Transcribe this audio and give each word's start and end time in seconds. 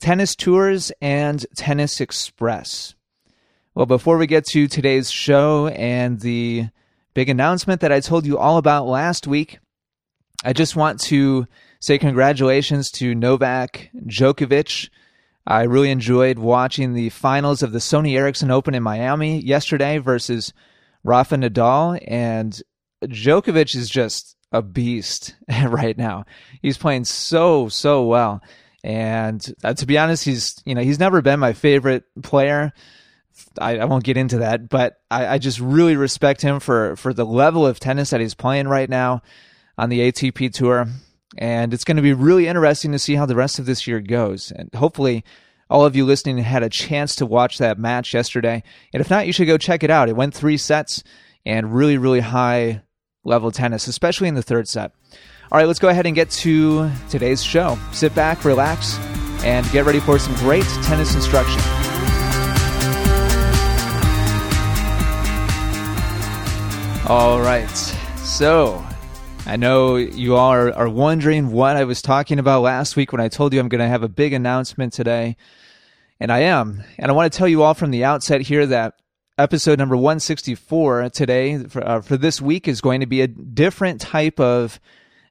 Tennis 0.00 0.34
Tours 0.34 0.92
and 1.00 1.44
Tennis 1.56 2.00
Express. 2.00 2.94
Well, 3.74 3.86
before 3.86 4.18
we 4.18 4.26
get 4.26 4.46
to 4.46 4.68
today's 4.68 5.10
show 5.10 5.68
and 5.68 6.20
the 6.20 6.68
big 7.14 7.28
announcement 7.28 7.80
that 7.80 7.92
I 7.92 8.00
told 8.00 8.26
you 8.26 8.38
all 8.38 8.58
about 8.58 8.86
last 8.86 9.26
week, 9.26 9.58
I 10.44 10.52
just 10.52 10.76
want 10.76 11.00
to 11.02 11.46
say 11.80 11.98
congratulations 11.98 12.90
to 12.92 13.14
Novak 13.14 13.90
Djokovic. 14.06 14.90
I 15.46 15.62
really 15.64 15.90
enjoyed 15.90 16.38
watching 16.38 16.92
the 16.92 17.10
finals 17.10 17.62
of 17.62 17.72
the 17.72 17.78
Sony 17.78 18.16
Ericsson 18.16 18.50
Open 18.50 18.74
in 18.74 18.82
Miami 18.82 19.40
yesterday 19.40 19.98
versus 19.98 20.52
Rafa 21.02 21.36
Nadal, 21.36 22.02
and 22.06 22.62
Djokovic 23.04 23.74
is 23.74 23.90
just 23.90 24.36
a 24.52 24.62
beast 24.62 25.34
right 25.66 25.98
now. 25.98 26.24
He's 26.62 26.78
playing 26.78 27.04
so, 27.04 27.68
so 27.68 28.04
well. 28.04 28.42
And 28.84 29.54
uh, 29.64 29.72
to 29.72 29.86
be 29.86 29.96
honest, 29.96 30.26
he's 30.26 30.60
you 30.66 30.74
know 30.74 30.82
he's 30.82 30.98
never 30.98 31.22
been 31.22 31.40
my 31.40 31.54
favorite 31.54 32.04
player. 32.22 32.70
I, 33.58 33.78
I 33.78 33.84
won't 33.86 34.04
get 34.04 34.18
into 34.18 34.38
that, 34.38 34.68
but 34.68 34.98
I, 35.10 35.26
I, 35.26 35.38
just 35.38 35.58
really 35.58 35.96
respect 35.96 36.42
him 36.42 36.60
for 36.60 36.94
for 36.96 37.14
the 37.14 37.24
level 37.24 37.66
of 37.66 37.80
tennis 37.80 38.10
that 38.10 38.20
he's 38.20 38.34
playing 38.34 38.68
right 38.68 38.88
now 38.88 39.22
on 39.78 39.88
the 39.88 40.00
ATP 40.00 40.52
tour. 40.52 40.86
And 41.38 41.72
it's 41.72 41.82
going 41.82 41.96
to 41.96 42.02
be 42.02 42.12
really 42.12 42.46
interesting 42.46 42.92
to 42.92 42.98
see 42.98 43.14
how 43.14 43.24
the 43.26 43.34
rest 43.34 43.58
of 43.58 43.66
this 43.66 43.86
year 43.86 44.00
goes. 44.00 44.52
And 44.52 44.72
hopefully, 44.74 45.24
all 45.70 45.86
of 45.86 45.96
you 45.96 46.04
listening 46.04 46.36
had 46.38 46.62
a 46.62 46.68
chance 46.68 47.16
to 47.16 47.26
watch 47.26 47.56
that 47.58 47.78
match 47.78 48.12
yesterday. 48.12 48.62
And 48.92 49.00
if 49.00 49.08
not, 49.08 49.26
you 49.26 49.32
should 49.32 49.46
go 49.46 49.56
check 49.56 49.82
it 49.82 49.90
out. 49.90 50.10
It 50.10 50.16
went 50.16 50.34
three 50.34 50.58
sets 50.58 51.02
and 51.46 51.74
really, 51.74 51.96
really 51.96 52.20
high 52.20 52.82
level 53.24 53.50
tennis, 53.50 53.88
especially 53.88 54.28
in 54.28 54.34
the 54.34 54.42
third 54.42 54.68
set. 54.68 54.92
All 55.52 55.58
right, 55.58 55.66
let's 55.66 55.78
go 55.78 55.88
ahead 55.88 56.06
and 56.06 56.14
get 56.14 56.30
to 56.30 56.90
today's 57.10 57.42
show. 57.42 57.78
Sit 57.92 58.14
back, 58.14 58.44
relax, 58.44 58.98
and 59.44 59.70
get 59.72 59.84
ready 59.84 60.00
for 60.00 60.18
some 60.18 60.34
great 60.36 60.64
tennis 60.82 61.14
instruction. 61.14 61.60
All 67.06 67.40
right, 67.40 67.68
so 68.16 68.82
I 69.44 69.56
know 69.56 69.96
you 69.96 70.36
all 70.36 70.50
are, 70.50 70.72
are 70.72 70.88
wondering 70.88 71.52
what 71.52 71.76
I 71.76 71.84
was 71.84 72.00
talking 72.00 72.38
about 72.38 72.62
last 72.62 72.96
week 72.96 73.12
when 73.12 73.20
I 73.20 73.28
told 73.28 73.52
you 73.52 73.60
I'm 73.60 73.68
going 73.68 73.80
to 73.80 73.86
have 73.86 74.02
a 74.02 74.08
big 74.08 74.32
announcement 74.32 74.94
today. 74.94 75.36
And 76.18 76.32
I 76.32 76.40
am. 76.40 76.82
And 76.98 77.10
I 77.10 77.14
want 77.14 77.30
to 77.30 77.36
tell 77.36 77.46
you 77.48 77.62
all 77.62 77.74
from 77.74 77.90
the 77.90 78.04
outset 78.04 78.40
here 78.40 78.64
that 78.64 78.94
episode 79.36 79.78
number 79.78 79.96
164 79.96 81.10
today 81.10 81.64
for, 81.64 81.86
uh, 81.86 82.00
for 82.00 82.16
this 82.16 82.40
week 82.40 82.66
is 82.66 82.80
going 82.80 83.00
to 83.00 83.06
be 83.06 83.20
a 83.20 83.26
different 83.26 84.00
type 84.00 84.40
of 84.40 84.80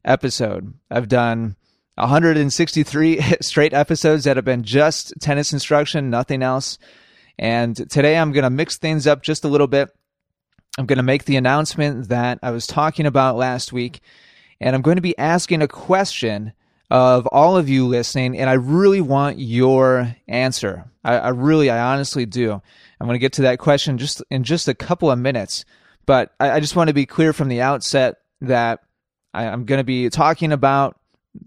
episode. 0.06 0.74
I've 0.90 1.08
done 1.08 1.56
163 1.96 3.22
straight 3.42 3.74
episodes 3.74 4.24
that 4.24 4.38
have 4.38 4.46
been 4.46 4.64
just 4.64 5.14
tennis 5.20 5.54
instruction, 5.54 6.10
nothing 6.10 6.42
else. 6.42 6.78
And 7.38 7.76
today 7.90 8.18
I'm 8.18 8.32
going 8.32 8.44
to 8.44 8.50
mix 8.50 8.78
things 8.78 9.08
up 9.08 9.24
just 9.24 9.44
a 9.44 9.48
little 9.48 9.68
bit. 9.68 9.90
I'm 10.78 10.86
going 10.86 10.98
to 10.98 11.04
make 11.04 11.26
the 11.26 11.36
announcement 11.36 12.10
that 12.10 12.40
I 12.42 12.52
was 12.52 12.66
talking 12.66 13.06
about 13.06 13.36
last 13.36 13.72
week, 13.72 14.02
and 14.60 14.76
I'm 14.76 14.82
going 14.82 14.96
to 14.96 15.04
be 15.04 15.18
asking 15.18 15.62
a 15.62 15.68
question 15.68 16.54
of 16.90 17.28
all 17.28 17.58
of 17.58 17.70
you 17.70 17.88
listening, 17.88 18.38
and 18.40 18.50
I 18.50 18.54
really 18.54 19.02
want 19.02 19.40
your 19.40 20.16
answer. 20.28 20.86
I, 21.04 21.18
I 21.18 21.30
really, 21.30 21.70
I 21.70 21.94
honestly 21.94 22.26
do. 22.26 22.52
I'm 22.52 23.08
going 23.08 23.16
to 23.16 23.20
get 23.20 23.34
to 23.34 23.44
that 23.44 23.60
question 23.60 23.98
just 23.98 24.24
in 24.32 24.44
just 24.44 24.68
a 24.68 24.74
couple 24.74 25.12
of 25.12 25.20
minutes, 25.20 25.64
but 26.08 26.34
I, 26.40 26.52
I 26.52 26.60
just 26.60 26.76
want 26.76 26.88
to 26.88 26.94
be 26.94 27.06
clear 27.06 27.34
from 27.34 27.50
the 27.50 27.62
outset 27.62 28.18
that 28.42 28.80
I, 29.34 29.46
am 29.46 29.66
going 29.66 29.80
to 29.80 29.84
be 29.84 30.10
talking 30.10 30.52
about 30.52 31.00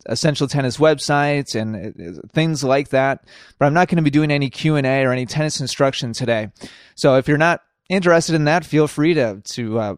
essential 0.06 0.48
tennis 0.48 0.78
websites 0.78 1.54
and 1.54 1.76
uh, 1.76 2.20
things 2.32 2.64
like 2.64 2.88
that 2.88 3.24
but 3.58 3.66
i'm 3.66 3.74
not 3.74 3.86
going 3.86 3.98
to 3.98 4.02
be 4.02 4.10
doing 4.10 4.32
any 4.32 4.50
q&a 4.50 5.04
or 5.04 5.12
any 5.12 5.26
tennis 5.26 5.60
instruction 5.60 6.12
today. 6.12 6.50
So 6.96 7.16
if 7.16 7.28
you're 7.28 7.38
not 7.38 7.62
interested 7.88 8.34
in 8.34 8.44
that 8.44 8.64
feel 8.64 8.88
free 8.88 9.14
to 9.14 9.40
to 9.44 9.78
uh, 9.78 9.94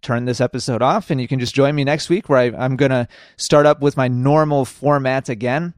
turn 0.00 0.24
this 0.24 0.40
episode 0.40 0.82
off 0.82 1.10
and 1.10 1.20
you 1.20 1.28
can 1.28 1.38
just 1.38 1.54
join 1.54 1.74
me 1.74 1.84
next 1.84 2.08
week 2.08 2.28
where 2.28 2.38
I, 2.38 2.44
i'm 2.64 2.76
going 2.76 2.92
to 2.92 3.08
start 3.36 3.66
up 3.66 3.80
with 3.80 3.96
my 3.96 4.08
normal 4.08 4.64
format 4.64 5.28
again. 5.28 5.74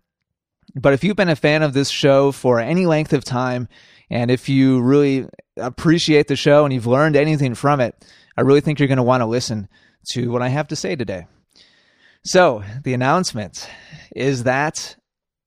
But 0.75 0.93
if 0.93 1.03
you've 1.03 1.17
been 1.17 1.31
a 1.31 1.37
fan 1.37 1.63
of 1.63 1.73
this 1.73 1.89
show 1.89 2.31
for 2.31 2.61
any 2.61 2.85
length 2.87 3.13
of 3.13 3.25
time 3.25 3.69
and 4.11 4.31
if 4.31 4.49
you 4.49 4.81
really 4.81 5.27
appreciate 5.57 6.29
the 6.29 6.37
show 6.37 6.65
and 6.65 6.73
you've 6.73 6.87
learned 6.87 7.17
anything 7.17 7.55
from 7.55 7.81
it 7.81 7.95
i 8.37 8.43
really 8.43 8.61
think 8.61 8.79
you're 8.79 8.89
going 8.89 8.99
to 8.99 9.03
want 9.03 9.21
to 9.21 9.27
listen 9.27 9.69
to 10.11 10.31
what 10.31 10.43
i 10.43 10.49
have 10.49 10.69
to 10.69 10.77
say 10.77 10.95
today 10.95 11.27
so, 12.29 12.63
the 12.85 12.93
announcement 12.93 13.71
is 14.15 14.43
that 14.43 14.97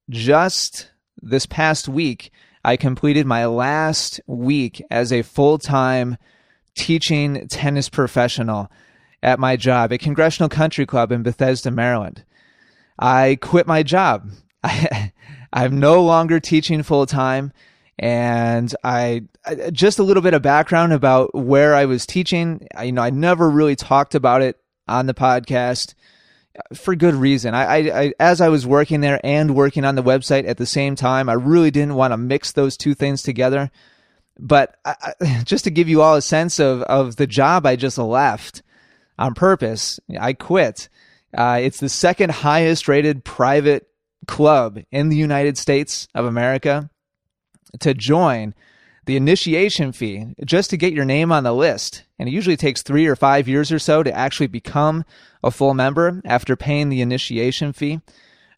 just 0.09 0.89
this 1.21 1.45
past 1.45 1.87
week, 1.87 2.31
I 2.65 2.75
completed 2.75 3.27
my 3.27 3.45
last 3.45 4.19
week 4.25 4.81
as 4.89 5.13
a 5.13 5.21
full 5.21 5.59
time 5.59 6.17
teaching 6.75 7.47
tennis 7.49 7.87
professional 7.87 8.71
at 9.21 9.39
my 9.39 9.57
job 9.57 9.93
at 9.93 9.99
Congressional 9.99 10.49
Country 10.49 10.87
Club 10.87 11.11
in 11.11 11.21
Bethesda, 11.21 11.69
Maryland. 11.69 12.25
I 12.97 13.37
quit 13.39 13.67
my 13.67 13.83
job. 13.83 14.31
I, 14.63 15.11
I'm 15.53 15.79
no 15.79 16.03
longer 16.03 16.39
teaching 16.39 16.81
full 16.81 17.05
time. 17.05 17.53
And 17.99 18.73
I, 18.83 19.25
just 19.71 19.99
a 19.99 20.03
little 20.03 20.23
bit 20.23 20.33
of 20.33 20.41
background 20.41 20.93
about 20.93 21.35
where 21.35 21.75
I 21.75 21.85
was 21.85 22.07
teaching. 22.07 22.67
I, 22.75 22.85
you 22.85 22.91
know, 22.91 23.03
I 23.03 23.11
never 23.11 23.51
really 23.51 23.75
talked 23.75 24.15
about 24.15 24.41
it 24.41 24.57
on 24.87 25.05
the 25.05 25.13
podcast 25.13 25.93
for 26.73 26.95
good 26.95 27.15
reason. 27.15 27.53
I, 27.53 27.63
I, 27.63 28.01
I, 28.01 28.13
as 28.19 28.41
I 28.41 28.49
was 28.49 28.67
working 28.67 29.01
there 29.01 29.19
and 29.23 29.55
working 29.55 29.85
on 29.85 29.95
the 29.95 30.03
website 30.03 30.47
at 30.47 30.57
the 30.57 30.65
same 30.65 30.95
time, 30.95 31.29
I 31.29 31.33
really 31.33 31.71
didn't 31.71 31.95
want 31.95 32.11
to 32.11 32.17
mix 32.17 32.51
those 32.51 32.77
two 32.77 32.93
things 32.93 33.23
together. 33.23 33.71
But 34.37 34.77
I, 34.85 35.13
just 35.43 35.63
to 35.65 35.71
give 35.71 35.89
you 35.89 36.01
all 36.01 36.15
a 36.15 36.21
sense 36.21 36.59
of 36.59 36.81
of 36.83 37.15
the 37.15 37.27
job 37.27 37.65
I 37.65 37.75
just 37.75 37.97
left 37.97 38.63
on 39.17 39.33
purpose, 39.33 39.99
I 40.19 40.33
quit. 40.33 40.89
Uh, 41.35 41.59
it's 41.61 41.79
the 41.79 41.89
second 41.89 42.31
highest 42.31 42.87
rated 42.87 43.23
private 43.23 43.87
club 44.27 44.79
in 44.91 45.09
the 45.09 45.15
United 45.15 45.57
States 45.57 46.07
of 46.13 46.25
America. 46.25 46.89
To 47.79 47.93
join, 47.93 48.53
the 49.05 49.15
initiation 49.15 49.91
fee 49.93 50.35
just 50.45 50.69
to 50.71 50.77
get 50.77 50.93
your 50.93 51.05
name 51.05 51.31
on 51.31 51.43
the 51.43 51.53
list, 51.53 52.03
and 52.21 52.29
it 52.29 52.33
usually 52.33 52.55
takes 52.55 52.83
three 52.83 53.07
or 53.07 53.15
five 53.15 53.47
years 53.47 53.71
or 53.71 53.79
so 53.79 54.03
to 54.03 54.15
actually 54.15 54.45
become 54.45 55.03
a 55.43 55.49
full 55.49 55.73
member 55.73 56.21
after 56.23 56.55
paying 56.55 56.89
the 56.89 57.01
initiation 57.01 57.73
fee. 57.73 57.99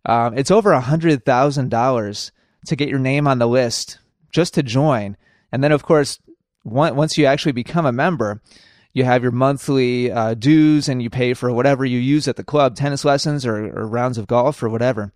Um, 0.06 0.38
it's 0.38 0.51
over 0.51 0.74
a 0.74 0.81
hundred 0.81 1.24
thousand 1.24 1.69
dollars 1.69 2.34
to 2.66 2.75
get 2.75 2.90
your 2.90 3.00
name 3.00 3.25
on 3.25 3.40
the 3.40 3.47
list 3.47 4.00
just 4.34 4.53
to 4.56 4.63
join, 4.63 5.16
and 5.50 5.63
then 5.63 5.72
of 5.72 5.81
course, 5.81 6.19
once 6.66 7.18
you 7.18 7.25
actually 7.25 7.53
become 7.53 7.85
a 7.85 7.94
member, 7.94 8.41
you 8.91 9.06
have 9.06 9.24
your 9.24 9.31
monthly 9.31 10.12
uh, 10.12 10.34
dues 10.34 10.90
and 10.90 11.01
you 11.01 11.09
pay 11.09 11.34
for 11.34 11.50
whatever 11.53 11.85
you 11.85 12.00
use 12.00 12.28
at 12.28 12.35
the 12.35 12.44
club, 12.44 12.75
tennis 12.75 13.06
lessons 13.06 13.45
or, 13.45 13.68
or, 13.68 13.88
rounds 13.88 14.18
of 14.18 14.28
golf 14.28 14.62
or 14.62 14.68
whatever. 14.68 15.13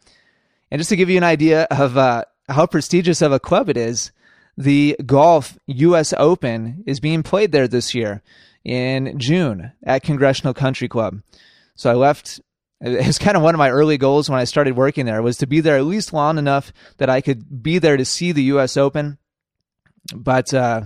And 0.72 0.80
just 0.80 0.90
to 0.90 0.96
give 0.96 1.10
you 1.10 1.18
an 1.18 1.24
idea 1.24 1.68
of 1.70 1.98
uh, 1.98 2.24
how 2.48 2.66
prestigious 2.66 3.22
of 3.22 3.34
a 3.34 3.42
club 3.42 3.68
it 3.68 3.76
is, 3.76 4.14
the 4.58 4.98
golf 5.06 5.58
U.S. 5.68 6.14
Open 6.18 6.84
is 6.88 7.00
being 7.00 7.24
played 7.24 7.52
there 7.52 7.68
this 7.68 7.94
year 7.94 8.24
in 8.64 9.18
June 9.20 9.72
at 9.84 10.04
Congressional 10.04 10.54
Country 10.54 10.88
Club. 10.88 11.22
So 11.76 11.90
I 11.90 11.94
left. 11.94 12.42
It 12.82 13.08
was 13.08 13.18
kind 13.18 13.38
of 13.38 13.44
one 13.44 13.56
of 13.56 13.60
my 13.60 13.70
early 13.72 13.98
goals 13.98 14.30
when 14.30 14.40
I 14.40 14.44
started 14.44 14.76
working 14.76 15.06
there 15.06 15.22
was 15.22 15.38
to 15.38 15.48
be 15.48 15.62
there 15.62 15.78
at 15.78 15.86
least 15.86 16.14
long 16.14 16.38
enough 16.38 16.72
that 16.98 17.10
I 17.10 17.22
could 17.22 17.64
be 17.64 17.80
there 17.80 17.98
to 17.98 18.06
see 18.06 18.32
the 18.32 18.44
U.S. 18.44 18.78
Open. 18.78 19.18
But 20.14 20.54
uh, 20.54 20.84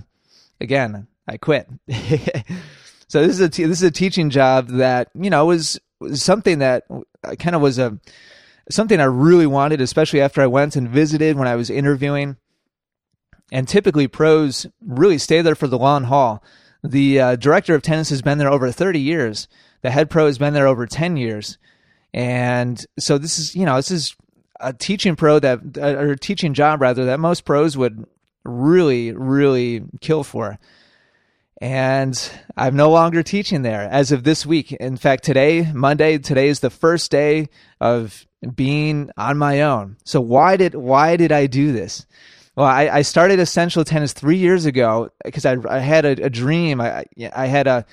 again, 0.60 1.08
I 1.28 1.38
quit. 1.38 1.68
so 3.08 3.22
this 3.22 3.32
is 3.32 3.42
a 3.42 3.50
t- 3.50 3.66
this 3.66 3.82
is 3.82 3.84
a 3.84 3.92
teaching 3.92 4.30
job 4.30 4.68
that 4.70 5.10
you 5.16 5.30
know 5.30 5.46
was, 5.46 5.80
was 6.00 6.22
something 6.22 6.60
that 6.60 6.84
kind 7.40 7.56
of 7.56 7.62
was 7.62 7.80
a 7.80 7.98
something 8.70 9.00
I 9.00 9.06
really 9.06 9.48
wanted, 9.48 9.82
especially 9.82 10.22
after 10.22 10.42
I 10.42 10.48
went 10.48 10.76
and 10.76 10.90
visited 10.90 11.38
when 11.38 11.48
I 11.48 11.56
was 11.56 11.70
interviewing. 11.70 12.38
And 13.52 13.68
typically, 13.68 14.08
pros 14.08 14.66
really 14.82 15.18
stay 15.18 15.42
there 15.42 15.56
for 15.56 15.68
the 15.68 15.78
long 15.78 16.06
haul. 16.06 16.44
The 16.84 17.20
uh, 17.20 17.36
director 17.36 17.76
of 17.76 17.82
tennis 17.82 18.10
has 18.10 18.22
been 18.22 18.38
there 18.38 18.50
over 18.50 18.72
30 18.72 19.00
years. 19.00 19.48
The 19.82 19.92
head 19.92 20.10
pro 20.10 20.26
has 20.26 20.38
been 20.38 20.54
there 20.54 20.68
over 20.68 20.86
10 20.86 21.18
years. 21.18 21.58
And 22.14 22.84
so 23.00 23.18
this 23.18 23.40
is, 23.40 23.56
you 23.56 23.66
know, 23.66 23.76
this 23.76 23.92
is 23.92 24.16
a 24.60 24.74
teaching 24.74 25.16
pro 25.16 25.40
that 25.40 25.78
or 25.78 26.12
a 26.12 26.18
teaching 26.18 26.54
job 26.54 26.82
rather 26.82 27.06
that 27.06 27.20
most 27.20 27.46
pros 27.46 27.76
would 27.78 28.06
really 28.44 29.12
really 29.12 29.84
kill 30.02 30.24
for 30.24 30.60
and 31.62 32.32
I'm 32.58 32.76
no 32.76 32.90
longer 32.90 33.22
teaching 33.22 33.62
there 33.62 33.82
as 33.84 34.12
of 34.12 34.24
this 34.24 34.48
week. 34.48 34.72
In 34.74 34.98
fact, 34.98 35.24
today, 35.24 35.72
Monday, 35.72 36.18
today 36.18 36.48
is 36.48 36.60
the 36.60 36.72
first 36.72 37.12
day 37.12 37.50
of 37.80 38.26
being 38.56 39.12
on 39.16 39.38
my 39.38 39.62
own. 39.62 39.98
So 40.04 40.20
why 40.20 40.58
did 40.58 40.74
why 40.74 41.16
did 41.18 41.32
I 41.32 41.46
do 41.46 41.72
this? 41.72 42.08
Well, 42.56 42.66
I, 42.66 42.90
I 42.90 43.02
started 43.02 43.40
Essential 43.40 43.86
Tennis 43.86 44.14
three 44.14 44.38
years 44.38 44.66
ago 44.66 45.10
because 45.24 45.46
I, 45.46 45.56
I 45.70 45.80
had 45.80 46.06
a, 46.06 46.26
a 46.26 46.30
dream. 46.30 46.82
I, 46.82 47.06
I 47.34 47.48
had 47.48 47.68
a, 47.68 47.86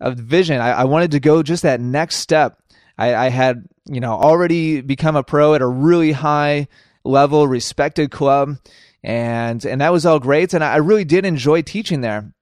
a 0.00 0.12
vision. 0.12 0.60
I, 0.60 0.70
I 0.70 0.84
wanted 0.84 1.10
to 1.10 1.20
go 1.20 1.42
just 1.42 1.62
that 1.62 1.80
next 1.80 2.16
step. 2.16 2.58
I, 2.96 3.14
I 3.14 3.28
had, 3.28 3.68
you 3.86 4.00
know, 4.00 4.12
already 4.12 4.80
become 4.80 5.14
a 5.14 5.22
pro 5.22 5.54
at 5.54 5.62
a 5.62 5.66
really 5.66 6.12
high 6.12 6.68
level, 7.04 7.46
respected 7.46 8.10
club, 8.10 8.56
and 9.02 9.64
and 9.64 9.80
that 9.80 9.92
was 9.92 10.06
all 10.06 10.18
great. 10.18 10.54
And 10.54 10.64
I 10.64 10.76
really 10.76 11.04
did 11.04 11.24
enjoy 11.24 11.62
teaching 11.62 12.00
there. 12.00 12.32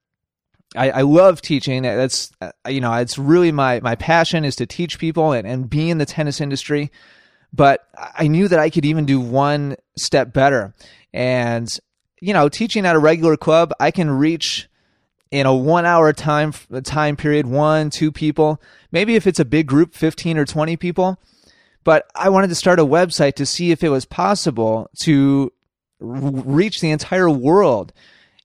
I, 0.74 0.90
I 0.90 1.02
love 1.02 1.42
teaching. 1.42 1.82
That's 1.82 2.30
uh, 2.40 2.52
you 2.69 2.80
know, 2.80 2.92
it's 2.94 3.19
really 3.19 3.52
my 3.52 3.80
my 3.80 3.96
passion 3.96 4.44
is 4.44 4.56
to 4.56 4.66
teach 4.66 4.98
people 4.98 5.32
and, 5.32 5.46
and 5.46 5.69
be 5.69 5.90
in 5.90 5.98
the 5.98 6.06
tennis 6.06 6.40
industry. 6.40 6.90
But 7.56 7.88
I 7.97 8.29
knew 8.29 8.49
that 8.49 8.58
I 8.58 8.70
could 8.70 8.85
even 8.85 9.06
do 9.06 9.19
one 9.19 9.76
step 9.97 10.32
better. 10.32 10.75
And 11.12 11.69
you 12.20 12.32
know, 12.32 12.49
teaching 12.49 12.87
at 12.87 12.97
a 12.97 13.00
regular 13.00 13.37
club, 13.37 13.73
I 13.81 13.91
can 13.91 14.11
reach 14.11 14.69
in 15.31 15.47
a 15.47 15.55
one 15.55 15.87
hour 15.87 16.12
time 16.12 16.53
time 16.85 17.17
period 17.17 17.47
one 17.47 17.91
two 17.91 18.12
people. 18.12 18.61
Maybe 18.93 19.17
if 19.17 19.26
it's 19.26 19.41
a 19.41 19.44
big 19.44 19.67
group, 19.67 19.94
fifteen 19.94 20.37
or 20.38 20.44
twenty 20.44 20.76
people. 20.76 21.19
But 21.82 22.11
I 22.14 22.31
wanted 22.31 22.49
to 22.49 22.56
start 22.56 22.81
a 22.81 22.85
website 22.85 23.35
to 23.35 23.47
see 23.47 23.70
if 23.70 23.85
it 23.85 23.91
was 23.91 24.05
possible 24.05 24.91
to 25.00 25.53
reach 26.00 26.81
the 26.81 26.91
entire 26.91 27.31
world 27.31 27.93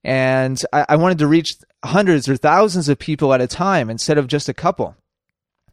and 0.04 0.60
I, 0.72 0.86
I 0.90 0.96
wanted 0.96 1.20
to 1.20 1.28
reach 1.28 1.56
hundreds 1.84 2.30
or 2.30 2.38
thousands 2.38 2.90
of 2.90 3.00
people 3.00 3.34
at 3.34 3.42
a 3.42 3.48
time 3.48 3.90
instead 3.90 4.18
of 4.18 4.28
just 4.28 4.50
a 4.50 4.54
couple. 4.54 4.96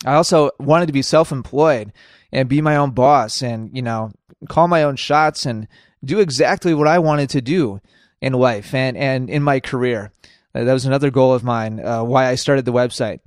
I 0.04 0.14
also 0.14 0.50
wanted 0.58 0.86
to 0.86 0.92
be 0.92 1.02
self-employed 1.02 1.92
and 2.32 2.48
be 2.48 2.60
my 2.60 2.76
own 2.76 2.90
boss 2.90 3.42
and, 3.42 3.70
you 3.74 3.82
know, 3.82 4.12
call 4.48 4.68
my 4.68 4.82
own 4.82 4.96
shots 4.96 5.46
and 5.46 5.66
do 6.04 6.20
exactly 6.20 6.74
what 6.74 6.88
I 6.88 6.98
wanted 6.98 7.30
to 7.30 7.40
do 7.40 7.80
in 8.20 8.32
life 8.32 8.74
and, 8.74 8.96
and 8.96 9.30
in 9.30 9.42
my 9.42 9.60
career. 9.60 10.12
Uh, 10.54 10.64
that 10.64 10.72
was 10.72 10.86
another 10.86 11.10
goal 11.10 11.34
of 11.34 11.44
mine, 11.44 11.84
uh, 11.84 12.02
why 12.02 12.26
I 12.26 12.34
started 12.34 12.64
the 12.64 12.72
website. 12.72 13.20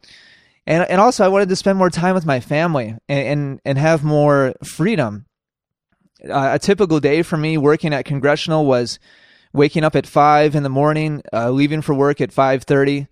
And, 0.67 0.87
and 0.89 1.01
also 1.01 1.25
I 1.25 1.29
wanted 1.29 1.49
to 1.49 1.55
spend 1.55 1.77
more 1.77 1.89
time 1.89 2.13
with 2.13 2.25
my 2.25 2.39
family 2.39 2.95
and, 3.09 3.27
and, 3.27 3.61
and 3.65 3.77
have 3.77 4.03
more 4.03 4.53
freedom. 4.63 5.25
Uh, 6.23 6.51
a 6.53 6.59
typical 6.59 6.99
day 6.99 7.23
for 7.23 7.37
me 7.37 7.57
working 7.57 7.93
at 7.93 8.05
Congressional 8.05 8.65
was 8.65 8.99
waking 9.53 9.83
up 9.83 9.95
at 9.95 10.05
five 10.05 10.55
in 10.55 10.63
the 10.63 10.69
morning, 10.69 11.23
uh, 11.33 11.49
leaving 11.49 11.81
for 11.81 11.95
work 11.95 12.21
at 12.21 12.31
five 12.31 12.63
thirty, 12.63 13.07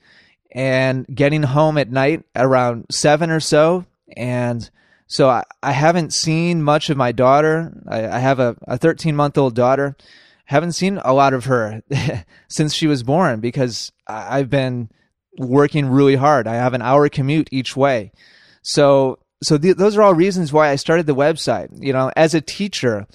and 0.52 1.08
getting 1.14 1.44
home 1.44 1.78
at 1.78 1.92
night 1.92 2.24
around 2.36 2.86
seven 2.92 3.32
or 3.32 3.40
so. 3.40 3.84
And 4.16 4.70
so 5.10 5.28
I, 5.28 5.44
I 5.64 5.72
haven't 5.72 6.14
seen 6.14 6.62
much 6.62 6.92
of 6.92 6.98
my 6.98 7.12
daughter. 7.12 7.74
I, 7.88 8.08
I 8.08 8.20
have 8.20 8.40
a, 8.40 8.56
a 8.68 8.78
13 8.78 9.16
month 9.16 9.38
old 9.38 9.56
daughter. 9.56 9.98
Haven't 10.46 10.74
seen 10.74 11.00
a 11.04 11.14
lot 11.14 11.34
of 11.34 11.46
her 11.46 11.82
since 12.48 12.74
she 12.74 12.88
was 12.88 13.04
born 13.04 13.40
because 13.40 13.92
I've 14.08 14.50
been 14.50 14.90
working 15.38 15.88
really 15.88 16.16
hard. 16.16 16.48
I 16.48 16.56
have 16.56 16.76
an 16.76 16.84
hour 16.84 17.10
commute 17.10 17.50
each 17.52 17.76
way. 17.76 18.12
So, 18.62 19.18
so 19.42 19.58
th- 19.58 19.78
those 19.78 19.98
are 19.98 20.04
all 20.04 20.14
reasons 20.14 20.54
why 20.54 20.70
I 20.70 20.76
started 20.76 21.08
the 21.08 21.16
website. 21.16 21.70
You 21.74 21.94
know, 21.94 22.12
as 22.16 22.36
a 22.36 22.42
teacher, 22.42 23.08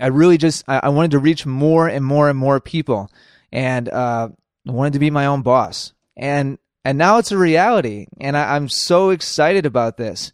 I 0.00 0.08
really 0.08 0.36
just 0.36 0.64
I, 0.68 0.80
I, 0.84 0.88
wanted 0.90 1.12
to 1.12 1.18
reach 1.18 1.46
more 1.46 1.88
and 1.88 2.04
more 2.04 2.28
and 2.28 2.38
more 2.38 2.60
people, 2.60 3.10
and 3.52 3.88
uh, 3.88 4.28
wanted 4.64 4.94
to 4.94 4.98
be 4.98 5.10
my 5.10 5.26
own 5.26 5.42
boss. 5.42 5.92
And 6.16 6.58
and 6.84 6.98
now 6.98 7.18
it's 7.18 7.32
a 7.32 7.38
reality, 7.38 8.06
and 8.20 8.36
I, 8.36 8.54
I'm 8.54 8.68
so 8.68 9.10
excited 9.10 9.66
about 9.66 9.96
this. 9.96 10.32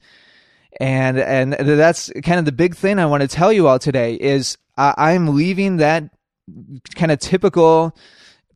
And 0.80 1.18
and 1.18 1.52
that's 1.52 2.10
kind 2.24 2.38
of 2.38 2.44
the 2.44 2.52
big 2.52 2.74
thing 2.74 2.98
I 2.98 3.06
want 3.06 3.22
to 3.22 3.28
tell 3.28 3.52
you 3.52 3.68
all 3.68 3.78
today 3.78 4.14
is 4.14 4.58
I, 4.76 4.94
I'm 4.96 5.36
leaving 5.36 5.76
that 5.76 6.10
kind 6.94 7.12
of 7.12 7.20
typical 7.20 7.96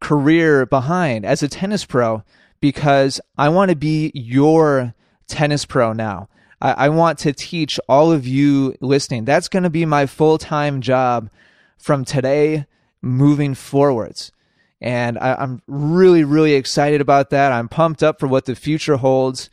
career 0.00 0.66
behind 0.66 1.24
as 1.24 1.42
a 1.42 1.48
tennis 1.48 1.84
pro 1.84 2.22
because 2.60 3.20
I 3.36 3.48
want 3.48 3.70
to 3.70 3.76
be 3.76 4.10
your 4.14 4.94
tennis 5.28 5.64
pro 5.64 5.92
now. 5.92 6.28
I, 6.60 6.72
I 6.72 6.88
want 6.88 7.18
to 7.20 7.32
teach 7.32 7.78
all 7.88 8.10
of 8.10 8.26
you 8.26 8.74
listening. 8.80 9.24
That's 9.24 9.48
going 9.48 9.62
to 9.62 9.70
be 9.70 9.86
my 9.86 10.06
full 10.06 10.38
time 10.38 10.80
job 10.80 11.30
from 11.76 12.04
today 12.04 12.66
moving 13.00 13.54
forwards. 13.54 14.32
And 14.80 15.18
I, 15.18 15.34
I'm 15.34 15.62
really, 15.66 16.24
really 16.24 16.54
excited 16.54 17.00
about 17.00 17.30
that. 17.30 17.52
I'm 17.52 17.68
pumped 17.68 18.02
up 18.02 18.20
for 18.20 18.26
what 18.28 18.44
the 18.44 18.54
future 18.54 18.96
holds. 18.96 19.50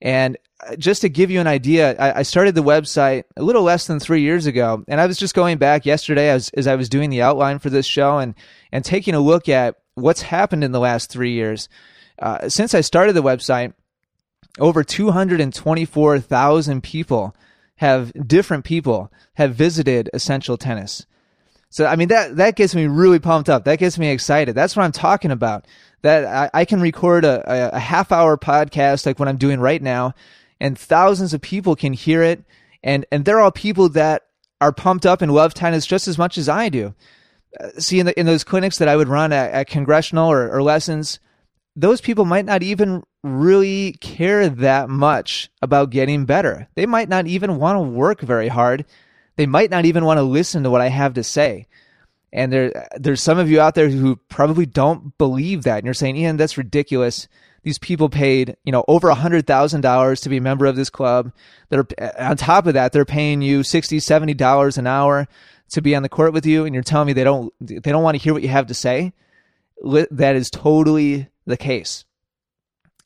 And 0.00 0.36
just 0.78 1.00
to 1.02 1.08
give 1.08 1.30
you 1.30 1.40
an 1.40 1.46
idea, 1.46 1.96
I, 1.96 2.20
I, 2.20 2.22
started 2.22 2.54
the 2.54 2.62
website 2.62 3.24
a 3.36 3.42
little 3.42 3.62
less 3.62 3.86
than 3.86 3.98
three 3.98 4.22
years 4.22 4.46
ago, 4.46 4.84
and 4.88 5.00
I 5.00 5.06
was 5.06 5.18
just 5.18 5.34
going 5.34 5.58
back 5.58 5.84
yesterday 5.86 6.28
as, 6.30 6.50
as 6.50 6.66
I 6.66 6.76
was 6.76 6.88
doing 6.88 7.10
the 7.10 7.22
outline 7.22 7.58
for 7.58 7.70
this 7.70 7.86
show 7.86 8.18
and 8.18 8.34
and 8.70 8.84
taking 8.84 9.14
a 9.14 9.20
look 9.20 9.48
at 9.48 9.76
what's 9.94 10.22
happened 10.22 10.64
in 10.64 10.72
the 10.72 10.80
last 10.80 11.10
three 11.10 11.32
years. 11.32 11.68
Uh, 12.18 12.48
since 12.48 12.74
I 12.74 12.80
started 12.80 13.14
the 13.14 13.22
website, 13.22 13.74
over 14.58 14.84
224,000 14.84 16.82
people 16.82 17.34
have 17.76 18.12
different 18.28 18.64
people 18.64 19.12
have 19.34 19.54
visited 19.54 20.10
Essential 20.12 20.56
Tennis. 20.56 21.06
So 21.70 21.86
I 21.86 21.96
mean 21.96 22.08
that 22.08 22.36
that 22.36 22.54
gets 22.54 22.74
me 22.74 22.86
really 22.86 23.18
pumped 23.18 23.48
up. 23.48 23.64
That 23.64 23.78
gets 23.78 23.98
me 23.98 24.10
excited. 24.10 24.54
That's 24.54 24.76
what 24.76 24.84
I'm 24.84 24.92
talking 24.92 25.30
about. 25.30 25.66
That 26.02 26.26
I, 26.26 26.60
I 26.60 26.64
can 26.64 26.80
record 26.80 27.24
a, 27.24 27.74
a 27.74 27.78
half 27.78 28.12
hour 28.12 28.36
podcast 28.36 29.06
like 29.06 29.18
what 29.18 29.28
I'm 29.28 29.38
doing 29.38 29.58
right 29.58 29.80
now, 29.80 30.14
and 30.62 30.78
thousands 30.78 31.34
of 31.34 31.40
people 31.40 31.74
can 31.74 31.92
hear 31.92 32.22
it. 32.22 32.44
And 32.84 33.04
and 33.10 33.24
they're 33.24 33.40
all 33.40 33.50
people 33.50 33.88
that 33.90 34.22
are 34.60 34.72
pumped 34.72 35.04
up 35.04 35.20
and 35.20 35.34
love 35.34 35.52
tennis 35.52 35.84
just 35.84 36.06
as 36.06 36.16
much 36.16 36.38
as 36.38 36.48
I 36.48 36.68
do. 36.68 36.94
Uh, 37.60 37.68
see 37.78 37.98
in 37.98 38.06
the, 38.06 38.18
in 38.18 38.26
those 38.26 38.44
clinics 38.44 38.78
that 38.78 38.88
I 38.88 38.96
would 38.96 39.08
run 39.08 39.32
at, 39.32 39.50
at 39.50 39.66
congressional 39.66 40.30
or, 40.30 40.50
or 40.50 40.62
lessons, 40.62 41.18
those 41.74 42.00
people 42.00 42.24
might 42.24 42.44
not 42.44 42.62
even 42.62 43.02
really 43.24 43.92
care 44.00 44.48
that 44.48 44.88
much 44.88 45.50
about 45.60 45.90
getting 45.90 46.24
better. 46.24 46.68
They 46.76 46.86
might 46.86 47.08
not 47.08 47.26
even 47.26 47.58
want 47.58 47.76
to 47.76 47.82
work 47.82 48.20
very 48.20 48.48
hard. 48.48 48.86
They 49.36 49.46
might 49.46 49.70
not 49.70 49.84
even 49.84 50.04
want 50.04 50.18
to 50.18 50.22
listen 50.22 50.62
to 50.62 50.70
what 50.70 50.80
I 50.80 50.88
have 50.88 51.14
to 51.14 51.24
say. 51.24 51.66
And 52.32 52.52
there, 52.52 52.88
there's 52.96 53.20
some 53.20 53.38
of 53.38 53.50
you 53.50 53.60
out 53.60 53.74
there 53.74 53.88
who 53.88 54.16
probably 54.16 54.64
don't 54.64 55.16
believe 55.18 55.64
that. 55.64 55.78
And 55.78 55.84
you're 55.84 55.94
saying, 55.94 56.16
Ian, 56.16 56.36
that's 56.36 56.56
ridiculous. 56.56 57.28
These 57.62 57.78
people 57.78 58.08
paid, 58.08 58.56
you 58.64 58.72
know, 58.72 58.84
over 58.88 59.08
a 59.08 59.14
hundred 59.14 59.46
thousand 59.46 59.82
dollars 59.82 60.20
to 60.22 60.28
be 60.28 60.38
a 60.38 60.42
member 60.42 60.66
of 60.66 60.76
this 60.76 60.90
club. 60.90 61.32
They're 61.68 61.86
on 62.18 62.36
top 62.36 62.66
of 62.66 62.74
that, 62.74 62.92
they're 62.92 63.04
paying 63.04 63.42
you 63.42 63.62
60 63.62 64.00
dollars 64.34 64.78
an 64.78 64.86
hour 64.86 65.28
to 65.70 65.80
be 65.80 65.94
on 65.94 66.02
the 66.02 66.08
court 66.08 66.32
with 66.32 66.44
you. 66.44 66.64
And 66.64 66.74
you're 66.74 66.82
telling 66.82 67.06
me 67.06 67.12
they 67.12 67.24
don't, 67.24 67.52
they 67.60 67.92
don't 67.92 68.02
want 68.02 68.16
to 68.16 68.22
hear 68.22 68.32
what 68.32 68.42
you 68.42 68.48
have 68.48 68.66
to 68.66 68.74
say. 68.74 69.12
That 69.82 70.36
is 70.36 70.50
totally 70.50 71.28
the 71.46 71.56
case. 71.56 72.04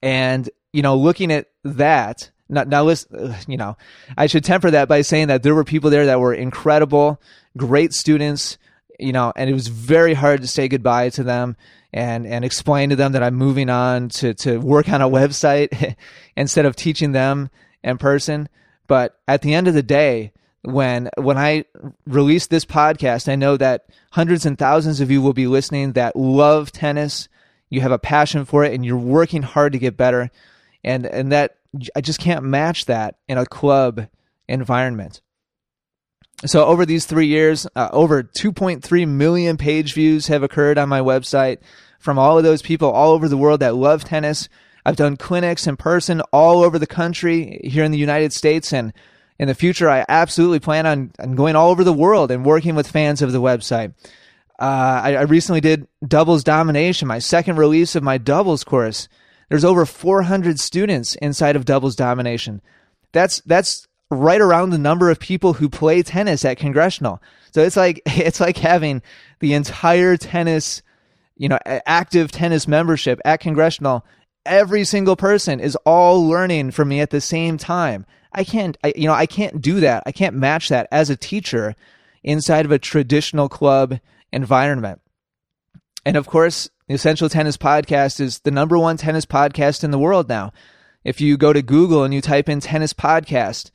And, 0.03 0.49
you 0.73 0.83
know, 0.83 0.97
looking 0.97 1.33
at 1.33 1.49
that, 1.65 2.31
now, 2.49 2.65
now 2.65 2.85
listen, 2.85 3.35
you 3.47 3.57
know, 3.57 3.77
I 4.17 4.27
should 4.27 4.45
temper 4.45 4.71
that 4.71 4.89
by 4.89 5.03
saying 5.03 5.29
that 5.29 5.43
there 5.43 5.55
were 5.55 5.65
people 5.65 5.91
there 5.91 6.07
that 6.07 6.21
were 6.21 6.35
incredible, 6.35 7.21
great 7.57 7.93
students, 7.93 8.59
you 8.99 9.13
know, 9.13 9.33
and 9.37 9.49
it 9.49 9.53
was 9.53 9.69
very 9.69 10.15
hard 10.15 10.43
to 10.43 10.49
say 10.49 10.69
goodbye 10.69 11.11
to 11.11 11.23
them 11.23 11.57
and, 11.93 12.27
and 12.27 12.45
explain 12.45 12.91
to 12.91 12.97
them 12.97 13.13
that 13.13 13.23
I'm 13.23 13.35
moving 13.35 13.71
on 13.71 14.09
to, 14.11 14.35
to 14.35 14.59
work 14.59 14.89
on 14.89 15.03
a 15.03 15.09
website 15.09 15.97
instead 16.37 16.67
of 16.67 16.77
teaching 16.77 17.13
them 17.13 17.51
in 17.83 17.99
person. 17.99 18.49
But 18.87 19.19
at 19.27 19.43
the 19.43 19.55
end 19.55 19.69
of 19.69 19.75
the 19.75 19.83
day, 19.83 20.33
when 20.63 21.09
when 21.17 21.39
I 21.39 21.65
release 22.07 22.49
this 22.49 22.65
podcast, 22.65 23.31
I 23.31 23.37
know 23.37 23.57
that 23.57 23.87
hundreds 24.11 24.45
and 24.45 24.59
thousands 24.59 25.01
of 25.01 25.11
you 25.11 25.23
will 25.23 25.33
be 25.33 25.47
listening 25.47 25.93
that 25.93 26.17
love 26.17 26.73
tennis, 26.73 27.29
you 27.71 27.81
have 27.83 27.93
a 27.93 27.99
passion 27.99 28.45
for 28.45 28.65
it 28.65 28.75
and 28.75 28.85
you're 28.85 28.97
working 28.97 29.43
hard 29.43 29.73
to 29.73 29.79
get 29.79 29.97
better 29.97 30.31
and 30.83 31.07
and 31.07 31.31
that 31.33 31.59
I 31.95 32.01
just 32.01 32.21
can't 32.21 32.45
match 32.45 32.87
that 32.87 33.17
in 33.29 33.39
a 33.39 33.47
club 33.47 34.09
environment. 34.49 35.21
So 36.47 36.65
over 36.65 36.87
these 36.87 37.07
3 37.07 37.27
years, 37.27 37.67
uh, 37.75 37.89
over 37.93 38.23
2.3 38.23 39.09
million 39.09 39.57
page 39.57 39.95
views 39.95 40.29
have 40.29 40.43
occurred 40.43 40.79
on 40.79 40.89
my 40.89 41.01
website 41.01 41.59
from 41.99 42.19
all 42.19 42.39
of 42.39 42.45
those 42.45 42.63
people 42.63 42.91
all 42.91 43.13
over 43.13 43.29
the 43.29 43.37
world 43.37 43.61
that 43.61 43.75
love 43.75 44.05
tennis. 44.05 44.49
I've 44.85 44.97
done 44.97 45.17
clinics 45.17 45.67
in 45.67 45.77
person 45.77 46.21
all 46.33 46.63
over 46.63 46.79
the 46.79 46.87
country 46.87 47.61
here 47.65 47.83
in 47.83 47.91
the 47.91 47.99
United 47.99 48.33
States 48.33 48.73
and 48.73 48.93
in 49.39 49.49
the 49.49 49.55
future 49.55 49.91
I 49.91 50.05
absolutely 50.09 50.61
plan 50.61 50.87
on, 50.87 51.11
on 51.19 51.35
going 51.35 51.57
all 51.57 51.71
over 51.71 51.83
the 51.83 51.93
world 51.93 52.31
and 52.31 52.45
working 52.45 52.75
with 52.75 52.91
fans 52.91 53.23
of 53.23 53.33
the 53.33 53.41
website. 53.41 53.95
Uh, 54.59 55.01
I, 55.05 55.15
I, 55.17 55.23
recently 55.23 55.61
did 55.61 55.87
doubles 56.07 56.43
domination, 56.43 57.09
my 57.09 57.19
second 57.19 57.57
release 57.57 57.95
of 57.95 58.03
my 58.03 58.17
doubles 58.17 58.65
course. 58.65 59.09
There's 59.51 59.65
over 59.65 59.85
400 59.85 60.59
students 60.59 61.15
inside 61.17 61.57
of 61.57 61.67
doubles 61.67 61.95
domination. 61.95 62.63
That's 63.13 63.41
that's 63.43 63.87
right 64.11 64.41
around 64.41 64.71
the 64.71 64.79
number 64.79 65.11
of 65.11 65.19
people 65.19 65.55
who 65.55 65.69
play 65.69 66.03
tennis 66.03 66.45
at 66.45 66.59
Congressional. 66.59 67.23
So 67.53 67.63
it's 67.63 67.77
like 67.77 68.03
it's 68.07 68.41
like 68.41 68.59
having 68.59 69.03
the 69.41 69.55
entire 69.55 70.17
tennis, 70.17 70.83
you 71.37 71.49
know, 71.49 71.59
active 71.67 72.31
tennis 72.31 72.69
membership 72.69 73.21
at 73.25 73.41
Congressional. 73.41 74.05
Every 74.45 74.85
single 74.85 75.17
person 75.17 75.59
is 75.59 75.77
all 75.85 76.27
learning 76.27 76.71
from 76.71 76.89
me 76.89 77.01
at 77.01 77.11
the 77.11 77.21
same 77.21 77.59
time. 77.59 78.07
I 78.33 78.45
can't, 78.45 78.77
I, 78.85 78.93
you 78.95 79.07
know, 79.07 79.15
I 79.15 79.27
can't 79.27 79.61
do 79.61 79.81
that. 79.81 80.05
I 80.07 80.13
can't 80.13 80.37
match 80.37 80.69
that 80.69 80.87
as 80.93 81.11
a 81.11 81.17
teacher 81.17 81.75
inside 82.23 82.65
of 82.65 82.71
a 82.71 82.79
traditional 82.79 83.49
club 83.49 83.99
environment. 84.33 85.01
And 86.05 86.17
of 86.17 86.27
course, 86.27 86.69
the 86.87 86.95
Essential 86.95 87.29
Tennis 87.29 87.57
Podcast 87.57 88.21
is 88.21 88.41
the 88.41 88.51
number 88.53 88.79
one 88.79 88.97
tennis 88.97 89.27
podcast 89.27 89.83
in 89.83 89.91
the 89.91 89.99
world 89.99 90.29
now. 90.29 90.53
If 91.03 91.21
you 91.21 91.37
go 91.37 91.53
to 91.53 91.63
Google 91.63 92.05
and 92.05 92.13
you 92.13 92.21
type 92.21 92.49
in 92.49 92.61
tennis 92.61 92.93
podcast, 92.93 93.71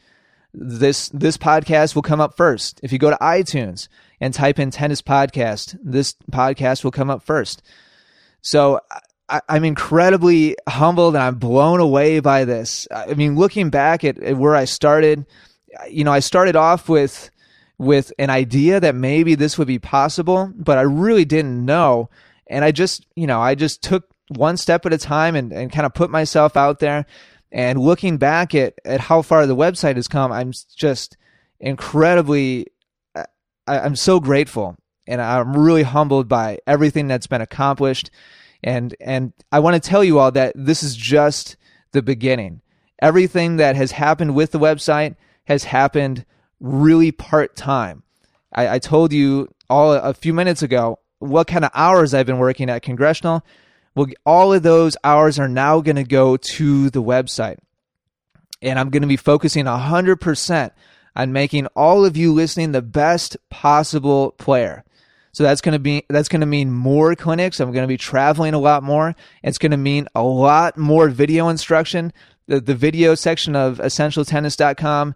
this 0.53 1.09
this 1.09 1.37
podcast 1.37 1.95
will 1.95 2.01
come 2.01 2.21
up 2.21 2.35
first. 2.35 2.79
If 2.83 2.91
you 2.91 2.99
go 2.99 3.09
to 3.09 3.17
iTunes 3.17 3.87
and 4.19 4.33
type 4.33 4.59
in 4.59 4.71
tennis 4.71 5.01
podcast, 5.01 5.77
this 5.83 6.15
podcast 6.31 6.83
will 6.83 6.91
come 6.91 7.09
up 7.09 7.23
first. 7.23 7.61
So 8.41 8.79
I, 9.29 9.41
am 9.49 9.63
incredibly 9.63 10.55
humbled 10.67 11.15
and 11.15 11.23
I'm 11.23 11.35
blown 11.35 11.79
away 11.79 12.19
by 12.19 12.45
this. 12.45 12.87
I 12.93 13.13
mean, 13.13 13.35
looking 13.35 13.69
back 13.69 14.03
at, 14.03 14.17
at 14.19 14.37
where 14.37 14.55
I 14.55 14.65
started, 14.65 15.25
you 15.89 16.03
know, 16.03 16.11
I 16.11 16.19
started 16.19 16.55
off 16.55 16.89
with 16.89 17.29
with 17.77 18.13
an 18.19 18.29
idea 18.29 18.79
that 18.79 18.93
maybe 18.93 19.33
this 19.33 19.57
would 19.57 19.67
be 19.67 19.79
possible, 19.79 20.51
but 20.55 20.77
I 20.77 20.81
really 20.81 21.25
didn't 21.25 21.65
know. 21.65 22.09
And 22.45 22.63
I 22.63 22.71
just, 22.71 23.07
you 23.15 23.25
know, 23.25 23.41
I 23.41 23.55
just 23.55 23.81
took 23.81 24.03
one 24.27 24.57
step 24.57 24.85
at 24.85 24.93
a 24.93 24.97
time 24.97 25.35
and, 25.35 25.51
and 25.51 25.71
kind 25.71 25.85
of 25.85 25.93
put 25.93 26.11
myself 26.11 26.55
out 26.55 26.79
there. 26.79 27.07
And 27.51 27.79
looking 27.79 28.17
back 28.17 28.55
at, 28.55 28.75
at 28.85 29.01
how 29.01 29.21
far 29.21 29.45
the 29.45 29.55
website 29.55 29.95
has 29.95 30.07
come, 30.07 30.31
I'm 30.31 30.53
just 30.75 31.17
incredibly, 31.59 32.67
uh, 33.15 33.25
I, 33.67 33.79
I'm 33.79 33.95
so 33.95 34.19
grateful. 34.19 34.77
And 35.07 35.21
I'm 35.21 35.57
really 35.57 35.83
humbled 35.83 36.29
by 36.29 36.59
everything 36.65 37.07
that's 37.07 37.27
been 37.27 37.41
accomplished. 37.41 38.11
And, 38.63 38.95
and 39.01 39.33
I 39.51 39.59
want 39.59 39.81
to 39.81 39.89
tell 39.89 40.03
you 40.03 40.19
all 40.19 40.31
that 40.31 40.53
this 40.55 40.83
is 40.83 40.95
just 40.95 41.57
the 41.91 42.01
beginning. 42.01 42.61
Everything 43.01 43.57
that 43.57 43.75
has 43.75 43.91
happened 43.91 44.35
with 44.35 44.51
the 44.51 44.59
website 44.59 45.15
has 45.45 45.63
happened 45.65 46.25
really 46.59 47.11
part 47.11 47.55
time. 47.55 48.03
I, 48.53 48.75
I 48.75 48.79
told 48.79 49.11
you 49.11 49.49
all 49.69 49.93
a 49.93 50.13
few 50.13 50.33
minutes 50.33 50.61
ago 50.61 50.99
what 51.19 51.47
kind 51.47 51.65
of 51.65 51.71
hours 51.73 52.13
I've 52.13 52.25
been 52.25 52.37
working 52.37 52.69
at 52.69 52.81
Congressional. 52.83 53.43
Well, 53.95 54.07
all 54.25 54.53
of 54.53 54.63
those 54.63 54.95
hours 55.03 55.37
are 55.39 55.49
now 55.49 55.81
going 55.81 55.97
to 55.97 56.03
go 56.03 56.37
to 56.37 56.89
the 56.89 57.03
website. 57.03 57.57
And 58.61 58.79
I'm 58.79 58.89
going 58.89 59.01
to 59.01 59.07
be 59.07 59.17
focusing 59.17 59.65
100% 59.65 60.71
on 61.15 61.33
making 61.33 61.67
all 61.67 62.05
of 62.05 62.15
you 62.15 62.31
listening 62.31 62.71
the 62.71 62.81
best 62.81 63.35
possible 63.49 64.31
player. 64.31 64.83
So 65.33 65.43
that's 65.43 65.61
going 65.61 65.73
to 65.73 65.79
be 65.79 66.03
that's 66.09 66.27
going 66.27 66.41
to 66.41 66.45
mean 66.45 66.71
more 66.71 67.15
clinics. 67.15 67.59
I'm 67.59 67.71
going 67.71 67.83
to 67.83 67.87
be 67.87 67.97
traveling 67.97 68.53
a 68.53 68.59
lot 68.59 68.83
more. 68.83 69.15
It's 69.43 69.57
going 69.57 69.71
to 69.71 69.77
mean 69.77 70.07
a 70.13 70.23
lot 70.23 70.77
more 70.77 71.07
video 71.07 71.47
instruction. 71.47 72.11
The, 72.47 72.59
the 72.59 72.75
video 72.75 73.15
section 73.15 73.55
of 73.55 73.77
essentialtennis.com 73.77 75.15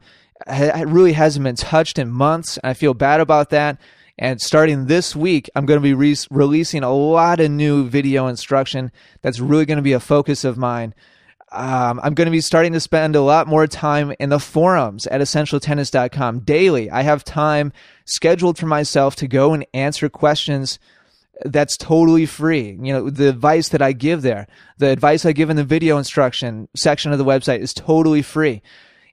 really 0.88 1.14
hasn't 1.14 1.44
been 1.44 1.56
touched 1.56 2.00
in 2.00 2.10
months. 2.10 2.58
I 2.64 2.74
feel 2.74 2.94
bad 2.94 3.20
about 3.20 3.50
that. 3.50 3.80
And 4.18 4.40
starting 4.40 4.86
this 4.86 5.16
week, 5.16 5.50
I'm 5.56 5.66
going 5.66 5.80
to 5.80 5.84
be 5.84 5.94
re- 5.94 6.16
releasing 6.30 6.84
a 6.84 6.94
lot 6.94 7.40
of 7.40 7.52
new 7.52 7.88
video 7.88 8.28
instruction 8.28 8.92
that's 9.22 9.40
really 9.40 9.66
going 9.66 9.78
to 9.78 9.84
be 9.84 9.94
a 9.94 10.00
focus 10.00 10.44
of 10.44 10.58
mine. 10.58 10.94
Um, 11.52 12.00
I'm 12.04 12.14
going 12.14 12.26
to 12.26 12.32
be 12.32 12.42
starting 12.42 12.74
to 12.74 12.80
spend 12.80 13.16
a 13.16 13.22
lot 13.22 13.48
more 13.48 13.68
time 13.68 14.14
in 14.20 14.30
the 14.30 14.40
forums 14.40 15.06
at 15.08 15.22
essentialtennis.com 15.22 16.40
daily. 16.40 16.90
I 16.90 17.02
have 17.02 17.24
time 17.24 17.72
scheduled 18.06 18.58
for 18.58 18.66
myself 18.66 19.16
to 19.18 19.28
go 19.28 19.54
and 19.54 19.66
answer 19.74 20.10
questions 20.10 20.80
that's 21.44 21.78
totally 21.78 22.26
free. 22.26 22.78
You 22.82 22.94
know, 22.94 23.10
the 23.10 23.30
advice 23.30 23.70
that 23.70 23.82
I 23.82 23.92
give 23.92 24.22
there, 24.22 24.48
the 24.78 24.88
advice 24.88 25.26
I 25.26 25.34
give 25.34 25.50
in 25.50 25.58
the 25.58 25.64
video 25.64 25.98
instruction 25.98 26.70
section 26.76 27.12
of 27.12 27.18
the 27.18 27.26
website 27.26 27.60
is 27.60 27.74
totally 27.74 28.22
free. 28.22 28.62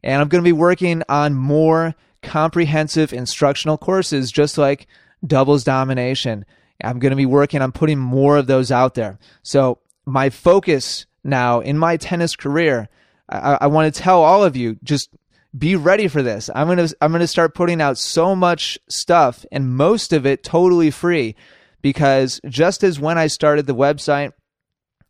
And 0.04 0.21
I'm 0.21 0.28
going 0.28 0.42
to 0.42 0.49
be 0.49 0.52
working 0.52 1.02
on 1.09 1.35
more 1.35 1.94
comprehensive 2.22 3.12
instructional 3.12 3.78
courses, 3.78 4.32
just 4.32 4.58
like 4.58 4.86
doubles 5.26 5.64
domination. 5.64 6.44
I'm 6.82 6.98
going 6.98 7.10
to 7.10 7.16
be 7.16 7.26
working 7.26 7.62
on 7.62 7.72
putting 7.72 7.98
more 7.98 8.36
of 8.36 8.46
those 8.46 8.72
out 8.72 8.94
there. 8.94 9.18
So, 9.42 9.78
my 10.04 10.30
focus 10.30 11.06
now 11.22 11.60
in 11.60 11.78
my 11.78 11.96
tennis 11.96 12.34
career, 12.34 12.88
I, 13.28 13.58
I 13.62 13.66
want 13.68 13.92
to 13.92 14.00
tell 14.00 14.22
all 14.22 14.42
of 14.42 14.56
you 14.56 14.78
just 14.82 15.10
be 15.56 15.76
ready 15.76 16.08
for 16.08 16.22
this. 16.22 16.50
I'm 16.54 16.66
going 16.66 16.88
to 16.88 16.96
I'm 17.00 17.12
going 17.12 17.20
to 17.20 17.26
start 17.26 17.54
putting 17.54 17.80
out 17.80 17.98
so 17.98 18.34
much 18.34 18.78
stuff 18.88 19.44
and 19.52 19.74
most 19.76 20.12
of 20.12 20.26
it 20.26 20.42
totally 20.42 20.90
free 20.90 21.36
because 21.82 22.40
just 22.48 22.82
as 22.82 22.98
when 22.98 23.18
I 23.18 23.26
started 23.26 23.66
the 23.66 23.74
website, 23.74 24.32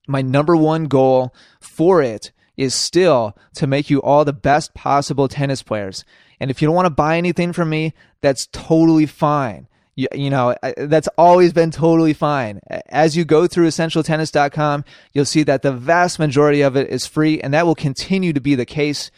my 0.08 0.22
number 0.22 0.56
one 0.56 0.84
goal 0.84 1.34
for 1.60 2.02
it 2.02 2.32
is 2.56 2.74
still 2.74 3.36
to 3.54 3.66
make 3.66 3.88
you 3.88 4.02
all 4.02 4.24
the 4.24 4.32
best 4.32 4.74
possible 4.74 5.28
tennis 5.28 5.62
players. 5.62 6.04
And 6.42 6.50
if 6.50 6.60
you 6.60 6.66
don't 6.66 6.74
want 6.74 6.86
to 6.86 6.90
buy 6.90 7.18
anything 7.18 7.52
from 7.52 7.70
me, 7.70 7.94
that's 8.20 8.48
totally 8.50 9.06
fine. 9.06 9.68
You, 9.94 10.08
you 10.12 10.28
know, 10.28 10.56
that's 10.76 11.06
always 11.16 11.52
been 11.52 11.70
totally 11.70 12.14
fine. 12.14 12.58
As 12.88 13.16
you 13.16 13.24
go 13.24 13.46
through 13.46 13.68
essentialtennis.com, 13.68 14.84
you'll 15.12 15.24
see 15.24 15.44
that 15.44 15.62
the 15.62 15.70
vast 15.70 16.18
majority 16.18 16.62
of 16.62 16.76
it 16.76 16.88
is 16.88 17.06
free, 17.06 17.40
and 17.40 17.54
that 17.54 17.64
will 17.64 17.76
continue 17.76 18.32
to 18.32 18.40
be 18.40 18.56
the 18.56 18.66
case 18.66 19.12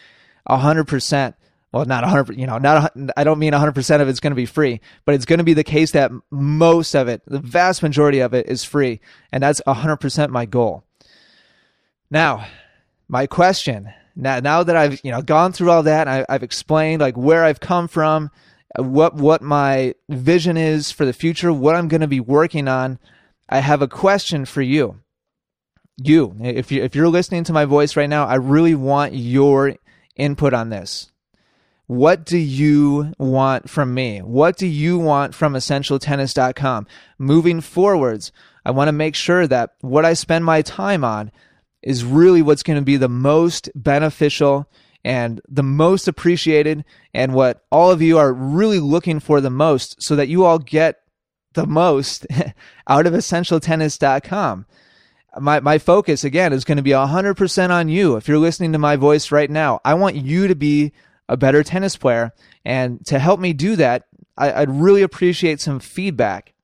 100%. 0.50 1.34
Well, 1.72 1.86
not 1.86 2.04
100, 2.04 2.38
you 2.38 2.46
know, 2.46 2.58
not, 2.58 2.92
I 3.16 3.24
don't 3.24 3.38
mean 3.38 3.54
100% 3.54 4.00
of 4.02 4.08
it's 4.08 4.20
going 4.20 4.32
to 4.32 4.36
be 4.36 4.44
free, 4.44 4.82
but 5.06 5.14
it's 5.14 5.24
going 5.24 5.38
to 5.38 5.44
be 5.44 5.54
the 5.54 5.64
case 5.64 5.92
that 5.92 6.12
most 6.30 6.94
of 6.94 7.08
it, 7.08 7.22
the 7.26 7.38
vast 7.38 7.82
majority 7.82 8.18
of 8.18 8.34
it 8.34 8.50
is 8.50 8.64
free. 8.64 9.00
And 9.32 9.42
that's 9.42 9.62
100% 9.66 10.28
my 10.28 10.44
goal. 10.44 10.84
Now, 12.10 12.46
my 13.08 13.26
question 13.26 13.94
now, 14.16 14.40
now 14.40 14.62
that 14.62 14.76
I've 14.76 15.00
you 15.04 15.10
know 15.10 15.22
gone 15.22 15.52
through 15.52 15.70
all 15.70 15.82
that, 15.84 16.08
I, 16.08 16.24
I've 16.28 16.42
explained 16.42 17.00
like 17.00 17.16
where 17.16 17.44
I've 17.44 17.60
come 17.60 17.88
from, 17.88 18.30
what 18.76 19.14
what 19.14 19.42
my 19.42 19.94
vision 20.08 20.56
is 20.56 20.90
for 20.90 21.04
the 21.04 21.12
future, 21.12 21.52
what 21.52 21.74
I'm 21.74 21.88
going 21.88 22.00
to 22.00 22.08
be 22.08 22.20
working 22.20 22.68
on. 22.68 22.98
I 23.48 23.58
have 23.58 23.82
a 23.82 23.88
question 23.88 24.44
for 24.44 24.62
you. 24.62 25.00
You, 25.96 26.34
if 26.40 26.72
you 26.72 26.82
if 26.82 26.94
you're 26.94 27.08
listening 27.08 27.44
to 27.44 27.52
my 27.52 27.64
voice 27.64 27.96
right 27.96 28.08
now, 28.08 28.26
I 28.26 28.34
really 28.36 28.74
want 28.74 29.14
your 29.14 29.76
input 30.16 30.54
on 30.54 30.70
this. 30.70 31.10
What 31.86 32.24
do 32.24 32.38
you 32.38 33.12
want 33.18 33.68
from 33.68 33.92
me? 33.92 34.20
What 34.20 34.56
do 34.56 34.66
you 34.66 34.98
want 34.98 35.34
from 35.34 35.52
essentialtennis.com? 35.52 36.86
Moving 37.18 37.60
forwards, 37.60 38.32
I 38.64 38.70
want 38.70 38.88
to 38.88 38.92
make 38.92 39.14
sure 39.14 39.46
that 39.46 39.74
what 39.82 40.06
I 40.06 40.14
spend 40.14 40.46
my 40.46 40.62
time 40.62 41.04
on 41.04 41.30
is 41.84 42.04
really 42.04 42.42
what's 42.42 42.62
going 42.62 42.78
to 42.78 42.84
be 42.84 42.96
the 42.96 43.08
most 43.08 43.70
beneficial 43.74 44.68
and 45.04 45.40
the 45.48 45.62
most 45.62 46.08
appreciated 46.08 46.84
and 47.12 47.34
what 47.34 47.62
all 47.70 47.90
of 47.90 48.00
you 48.00 48.18
are 48.18 48.32
really 48.32 48.80
looking 48.80 49.20
for 49.20 49.40
the 49.40 49.50
most 49.50 50.02
so 50.02 50.16
that 50.16 50.28
you 50.28 50.44
all 50.44 50.58
get 50.58 51.02
the 51.52 51.66
most 51.66 52.26
out 52.88 53.06
of 53.06 53.12
essentialtennis.com. 53.12 54.66
My, 55.38 55.60
my 55.60 55.78
focus 55.78 56.24
again 56.24 56.52
is 56.52 56.64
going 56.64 56.76
to 56.76 56.82
be 56.82 56.90
100% 56.90 57.70
on 57.70 57.88
you. 57.88 58.16
If 58.16 58.28
you're 58.28 58.38
listening 58.38 58.72
to 58.72 58.78
my 58.78 58.96
voice 58.96 59.30
right 59.30 59.50
now, 59.50 59.80
I 59.84 59.94
want 59.94 60.16
you 60.16 60.48
to 60.48 60.54
be 60.54 60.92
a 61.28 61.36
better 61.36 61.62
tennis 61.62 61.96
player. 61.96 62.32
And 62.64 63.04
to 63.06 63.18
help 63.18 63.40
me 63.40 63.52
do 63.52 63.76
that, 63.76 64.06
I, 64.38 64.52
I'd 64.52 64.70
really 64.70 65.02
appreciate 65.02 65.60
some 65.60 65.80
feedback. 65.80 66.54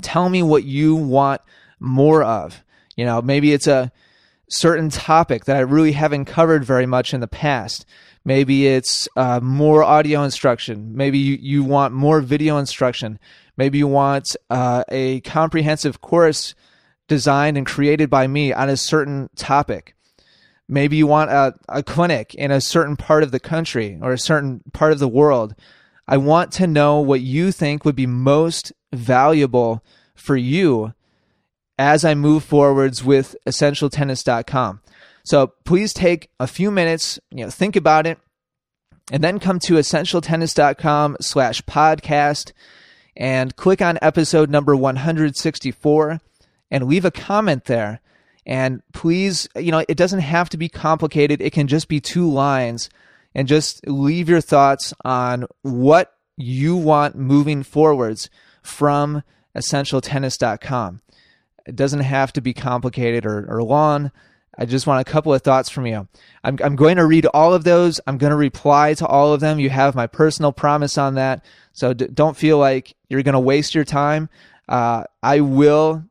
Tell 0.00 0.28
me 0.28 0.42
what 0.42 0.64
you 0.64 0.94
want 0.94 1.40
more 1.80 2.22
of. 2.22 2.62
You 2.96 3.04
know, 3.04 3.22
maybe 3.22 3.52
it's 3.52 3.66
a, 3.66 3.90
certain 4.48 4.90
topic 4.90 5.44
that 5.44 5.56
I 5.56 5.60
really 5.60 5.92
haven't 5.92 6.24
covered 6.24 6.64
very 6.64 6.86
much 6.86 7.12
in 7.12 7.20
the 7.20 7.28
past. 7.28 7.84
Maybe 8.24 8.66
it's 8.66 9.08
uh, 9.16 9.40
more 9.40 9.82
audio 9.82 10.22
instruction. 10.22 10.94
Maybe 10.94 11.18
you, 11.18 11.38
you 11.40 11.64
want 11.64 11.94
more 11.94 12.20
video 12.20 12.58
instruction. 12.58 13.18
Maybe 13.56 13.78
you 13.78 13.86
want 13.86 14.36
uh, 14.50 14.84
a 14.88 15.20
comprehensive 15.20 16.00
course 16.00 16.54
designed 17.08 17.56
and 17.56 17.66
created 17.66 18.10
by 18.10 18.26
me 18.26 18.52
on 18.52 18.68
a 18.68 18.76
certain 18.76 19.30
topic. 19.34 19.94
Maybe 20.68 20.96
you 20.96 21.06
want 21.06 21.30
a, 21.30 21.54
a 21.68 21.82
clinic 21.82 22.34
in 22.34 22.50
a 22.50 22.60
certain 22.60 22.96
part 22.96 23.22
of 23.22 23.30
the 23.30 23.40
country 23.40 23.98
or 24.02 24.12
a 24.12 24.18
certain 24.18 24.60
part 24.72 24.92
of 24.92 24.98
the 24.98 25.08
world. 25.08 25.54
I 26.06 26.18
want 26.18 26.52
to 26.52 26.66
know 26.66 27.00
what 27.00 27.22
you 27.22 27.50
think 27.52 27.84
would 27.84 27.96
be 27.96 28.06
most 28.06 28.72
valuable 28.92 29.82
for 30.14 30.36
you 30.36 30.92
as 31.78 32.04
I 32.04 32.14
move 32.14 32.44
forwards 32.44 33.04
with 33.04 33.36
essentialtennis.com. 33.46 34.80
So 35.24 35.52
please 35.64 35.92
take 35.92 36.30
a 36.40 36.46
few 36.46 36.70
minutes, 36.70 37.18
you 37.30 37.44
know, 37.44 37.50
think 37.50 37.76
about 37.76 38.06
it, 38.06 38.18
and 39.12 39.22
then 39.22 39.38
come 39.38 39.58
to 39.60 39.74
essentialtennis.com 39.74 41.16
slash 41.20 41.62
podcast 41.62 42.52
and 43.16 43.56
click 43.56 43.80
on 43.82 43.98
episode 44.02 44.50
number 44.50 44.74
164 44.76 46.20
and 46.70 46.84
leave 46.86 47.04
a 47.04 47.10
comment 47.10 47.64
there. 47.64 48.00
And 48.46 48.82
please, 48.92 49.48
you 49.56 49.70
know, 49.70 49.84
it 49.88 49.96
doesn't 49.96 50.20
have 50.20 50.48
to 50.50 50.56
be 50.56 50.68
complicated. 50.68 51.40
It 51.40 51.52
can 51.52 51.66
just 51.68 51.88
be 51.88 52.00
two 52.00 52.28
lines. 52.30 52.88
and 53.34 53.46
just 53.46 53.86
leave 53.86 54.28
your 54.28 54.40
thoughts 54.40 54.94
on 55.04 55.46
what 55.62 56.14
you 56.36 56.76
want 56.76 57.14
moving 57.14 57.62
forwards 57.62 58.30
from 58.62 59.22
essentialtennis.com. 59.56 61.02
It 61.68 61.76
doesn't 61.76 62.00
have 62.00 62.32
to 62.32 62.40
be 62.40 62.54
complicated 62.54 63.26
or, 63.26 63.46
or 63.48 63.62
long. 63.62 64.10
I 64.58 64.64
just 64.64 64.86
want 64.86 65.06
a 65.06 65.10
couple 65.10 65.32
of 65.32 65.42
thoughts 65.42 65.68
from 65.68 65.86
you. 65.86 66.08
I'm, 66.42 66.58
I'm 66.64 66.74
going 66.74 66.96
to 66.96 67.06
read 67.06 67.26
all 67.26 67.54
of 67.54 67.62
those. 67.62 68.00
I'm 68.06 68.18
going 68.18 68.30
to 68.30 68.36
reply 68.36 68.94
to 68.94 69.06
all 69.06 69.32
of 69.32 69.40
them. 69.40 69.60
You 69.60 69.70
have 69.70 69.94
my 69.94 70.06
personal 70.06 70.50
promise 70.50 70.98
on 70.98 71.14
that. 71.14 71.44
So 71.72 71.92
d- 71.92 72.08
don't 72.12 72.36
feel 72.36 72.58
like 72.58 72.96
you're 73.08 73.22
going 73.22 73.34
to 73.34 73.38
waste 73.38 73.74
your 73.74 73.84
time. 73.84 74.30
Uh, 74.68 75.04
I 75.22 75.40
will 75.40 76.04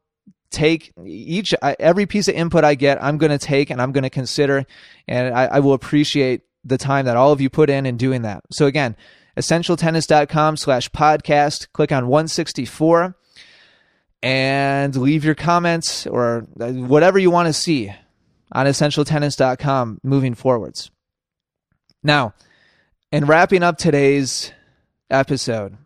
take 0.49 0.93
each, 1.03 1.53
every 1.61 2.05
piece 2.05 2.27
of 2.27 2.35
input 2.35 2.63
I 2.63 2.75
get, 2.75 3.03
I'm 3.03 3.17
going 3.17 3.31
to 3.31 3.37
take 3.37 3.69
and 3.69 3.81
I'm 3.81 3.91
going 3.91 4.03
to 4.03 4.09
consider, 4.09 4.65
and 5.07 5.35
I, 5.35 5.45
I 5.45 5.59
will 5.59 5.73
appreciate 5.73 6.41
the 6.63 6.77
time 6.77 7.05
that 7.05 7.17
all 7.17 7.31
of 7.31 7.41
you 7.41 7.49
put 7.49 7.69
in 7.69 7.85
in 7.85 7.97
doing 7.97 8.21
that. 8.21 8.43
So 8.51 8.65
again, 8.65 8.95
essentialtennis.com 9.37 10.57
slash 10.57 10.89
podcast, 10.89 11.67
click 11.73 11.91
on 11.91 12.07
164 12.07 13.15
and 14.23 14.95
leave 14.95 15.23
your 15.23 15.35
comments 15.35 16.07
or 16.07 16.41
whatever 16.57 17.19
you 17.19 17.31
want 17.31 17.47
to 17.47 17.53
see 17.53 17.93
on 18.51 18.65
essentialtennis.com 18.65 19.99
moving 20.03 20.33
forwards. 20.33 20.91
Now, 22.03 22.33
in 23.11 23.25
wrapping 23.25 23.63
up 23.63 23.77
today's 23.77 24.51
episode, 25.09 25.77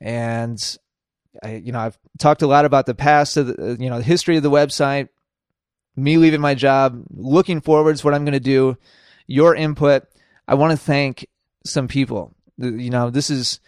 and 0.00 0.58
I, 1.42 1.56
you 1.56 1.72
know, 1.72 1.80
I've 1.80 1.98
talked 2.18 2.42
a 2.42 2.46
lot 2.46 2.64
about 2.64 2.86
the 2.86 2.94
past 2.94 3.36
of 3.36 3.48
the, 3.48 3.76
you 3.78 3.90
know, 3.90 3.98
the 3.98 4.04
history 4.04 4.36
of 4.36 4.42
the 4.42 4.50
website, 4.50 5.08
me 5.96 6.16
leaving 6.16 6.40
my 6.40 6.54
job, 6.54 7.04
looking 7.10 7.60
forwards, 7.60 8.02
what 8.02 8.14
I'm 8.14 8.24
going 8.24 8.32
to 8.32 8.40
do, 8.40 8.76
your 9.26 9.54
input. 9.54 10.04
I 10.48 10.54
want 10.54 10.72
to 10.72 10.76
thank 10.76 11.26
some 11.64 11.88
people. 11.88 12.34
You 12.58 12.90
know, 12.90 13.10
this 13.10 13.30
is 13.30 13.60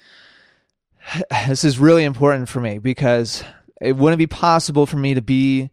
this 1.49 1.65
is 1.65 1.79
really 1.79 2.05
important 2.05 2.49
for 2.49 2.61
me 2.61 2.79
because 2.79 3.45
it 3.81 3.97
wouldn't 3.97 4.19
be 4.19 4.27
possible 4.27 4.87
for 4.87 4.97
me 4.97 5.15
to 5.15 5.23
be 5.23 5.71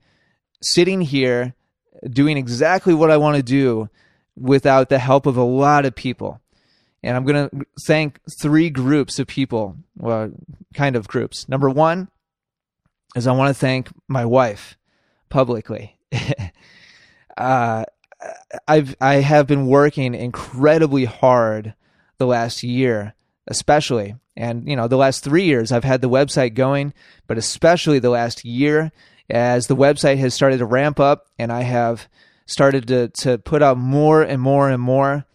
sitting 0.61 1.01
here 1.01 1.53
doing 2.09 2.37
exactly 2.37 2.93
what 2.93 3.11
I 3.11 3.17
want 3.17 3.37
to 3.37 3.43
do 3.43 3.89
without 4.35 4.89
the 4.89 4.99
help 4.99 5.25
of 5.25 5.37
a 5.37 5.43
lot 5.43 5.85
of 5.85 5.95
people. 5.95 6.39
And 7.03 7.15
I'm 7.15 7.25
going 7.25 7.49
to 7.49 7.65
thank 7.85 8.19
three 8.39 8.69
groups 8.69 9.17
of 9.17 9.27
people, 9.27 9.75
well, 9.97 10.31
kind 10.73 10.95
of 10.95 11.07
groups. 11.07 11.49
Number 11.49 11.69
one 11.69 12.09
is 13.15 13.27
I 13.27 13.31
want 13.31 13.49
to 13.49 13.59
thank 13.59 13.89
my 14.07 14.25
wife 14.25 14.77
publicly. 15.29 15.97
uh, 17.37 17.85
I've 18.67 18.95
I 19.01 19.15
have 19.15 19.47
been 19.47 19.65
working 19.65 20.13
incredibly 20.13 21.05
hard 21.05 21.73
the 22.19 22.27
last 22.27 22.61
year, 22.61 23.15
especially, 23.47 24.15
and 24.35 24.67
you 24.67 24.75
know 24.75 24.87
the 24.87 24.97
last 24.97 25.23
three 25.23 25.43
years 25.43 25.71
I've 25.71 25.83
had 25.83 26.01
the 26.01 26.09
website 26.09 26.53
going, 26.53 26.93
but 27.27 27.37
especially 27.37 27.99
the 27.99 28.09
last 28.09 28.45
year 28.45 28.91
as 29.29 29.67
the 29.67 29.75
website 29.75 30.17
has 30.17 30.33
started 30.33 30.57
to 30.57 30.65
ramp 30.65 30.99
up 30.99 31.27
and 31.39 31.51
I 31.51 31.61
have 31.61 32.07
started 32.45 32.87
to, 32.89 33.07
to 33.09 33.37
put 33.37 33.63
out 33.63 33.77
more 33.77 34.21
and 34.21 34.41
more 34.41 34.69
and 34.69 34.81
more. 34.81 35.25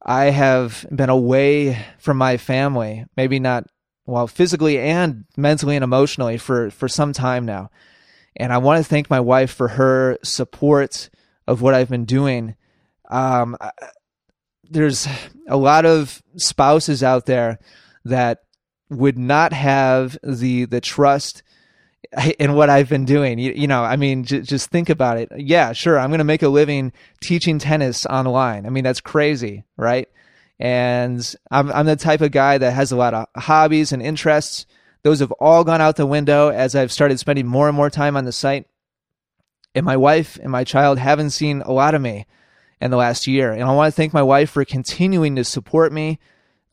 I 0.00 0.26
have 0.26 0.86
been 0.94 1.10
away 1.10 1.84
from 1.98 2.16
my 2.16 2.36
family, 2.36 3.04
maybe 3.16 3.40
not 3.40 3.66
well 4.06 4.28
physically 4.28 4.78
and 4.78 5.24
mentally 5.36 5.74
and 5.74 5.82
emotionally 5.82 6.38
for, 6.38 6.70
for 6.70 6.86
some 6.86 7.12
time 7.12 7.44
now. 7.44 7.70
And 8.36 8.52
I 8.52 8.58
want 8.58 8.78
to 8.78 8.88
thank 8.88 9.10
my 9.10 9.18
wife 9.18 9.50
for 9.50 9.68
her 9.68 10.18
support 10.22 11.10
of 11.48 11.62
what 11.62 11.74
I've 11.74 11.88
been 11.88 12.04
doing. 12.04 12.54
Um, 13.10 13.56
there's 14.70 15.08
a 15.48 15.56
lot 15.56 15.84
of 15.84 16.22
spouses 16.36 17.02
out 17.02 17.26
there 17.26 17.58
that 18.08 18.42
would 18.90 19.18
not 19.18 19.52
have 19.52 20.16
the 20.22 20.64
the 20.64 20.80
trust 20.80 21.42
in 22.38 22.54
what 22.54 22.70
I've 22.70 22.88
been 22.88 23.04
doing. 23.04 23.38
You, 23.38 23.52
you 23.52 23.66
know, 23.66 23.82
I 23.82 23.96
mean, 23.96 24.24
j- 24.24 24.40
just 24.40 24.70
think 24.70 24.88
about 24.88 25.18
it. 25.18 25.30
Yeah, 25.36 25.72
sure, 25.72 25.98
I'm 25.98 26.10
going 26.10 26.18
to 26.18 26.24
make 26.24 26.42
a 26.42 26.48
living 26.48 26.92
teaching 27.20 27.58
tennis 27.58 28.06
online. 28.06 28.66
I 28.66 28.70
mean, 28.70 28.84
that's 28.84 29.00
crazy, 29.00 29.64
right? 29.76 30.08
And 30.58 31.34
I'm 31.50 31.70
I'm 31.72 31.86
the 31.86 31.96
type 31.96 32.20
of 32.20 32.30
guy 32.30 32.58
that 32.58 32.72
has 32.72 32.92
a 32.92 32.96
lot 32.96 33.14
of 33.14 33.26
hobbies 33.36 33.92
and 33.92 34.02
interests. 34.02 34.66
Those 35.02 35.20
have 35.20 35.32
all 35.32 35.64
gone 35.64 35.80
out 35.80 35.96
the 35.96 36.06
window 36.06 36.48
as 36.48 36.74
I've 36.74 36.92
started 36.92 37.18
spending 37.18 37.46
more 37.46 37.68
and 37.68 37.76
more 37.76 37.90
time 37.90 38.16
on 38.16 38.24
the 38.24 38.32
site. 38.32 38.66
And 39.74 39.84
my 39.84 39.96
wife 39.96 40.38
and 40.42 40.50
my 40.50 40.64
child 40.64 40.98
haven't 40.98 41.30
seen 41.30 41.60
a 41.60 41.70
lot 41.70 41.94
of 41.94 42.00
me 42.00 42.26
in 42.80 42.90
the 42.90 42.96
last 42.96 43.26
year. 43.26 43.52
And 43.52 43.62
I 43.62 43.74
want 43.74 43.92
to 43.92 43.96
thank 43.96 44.14
my 44.14 44.22
wife 44.22 44.50
for 44.50 44.64
continuing 44.64 45.36
to 45.36 45.44
support 45.44 45.92
me 45.92 46.18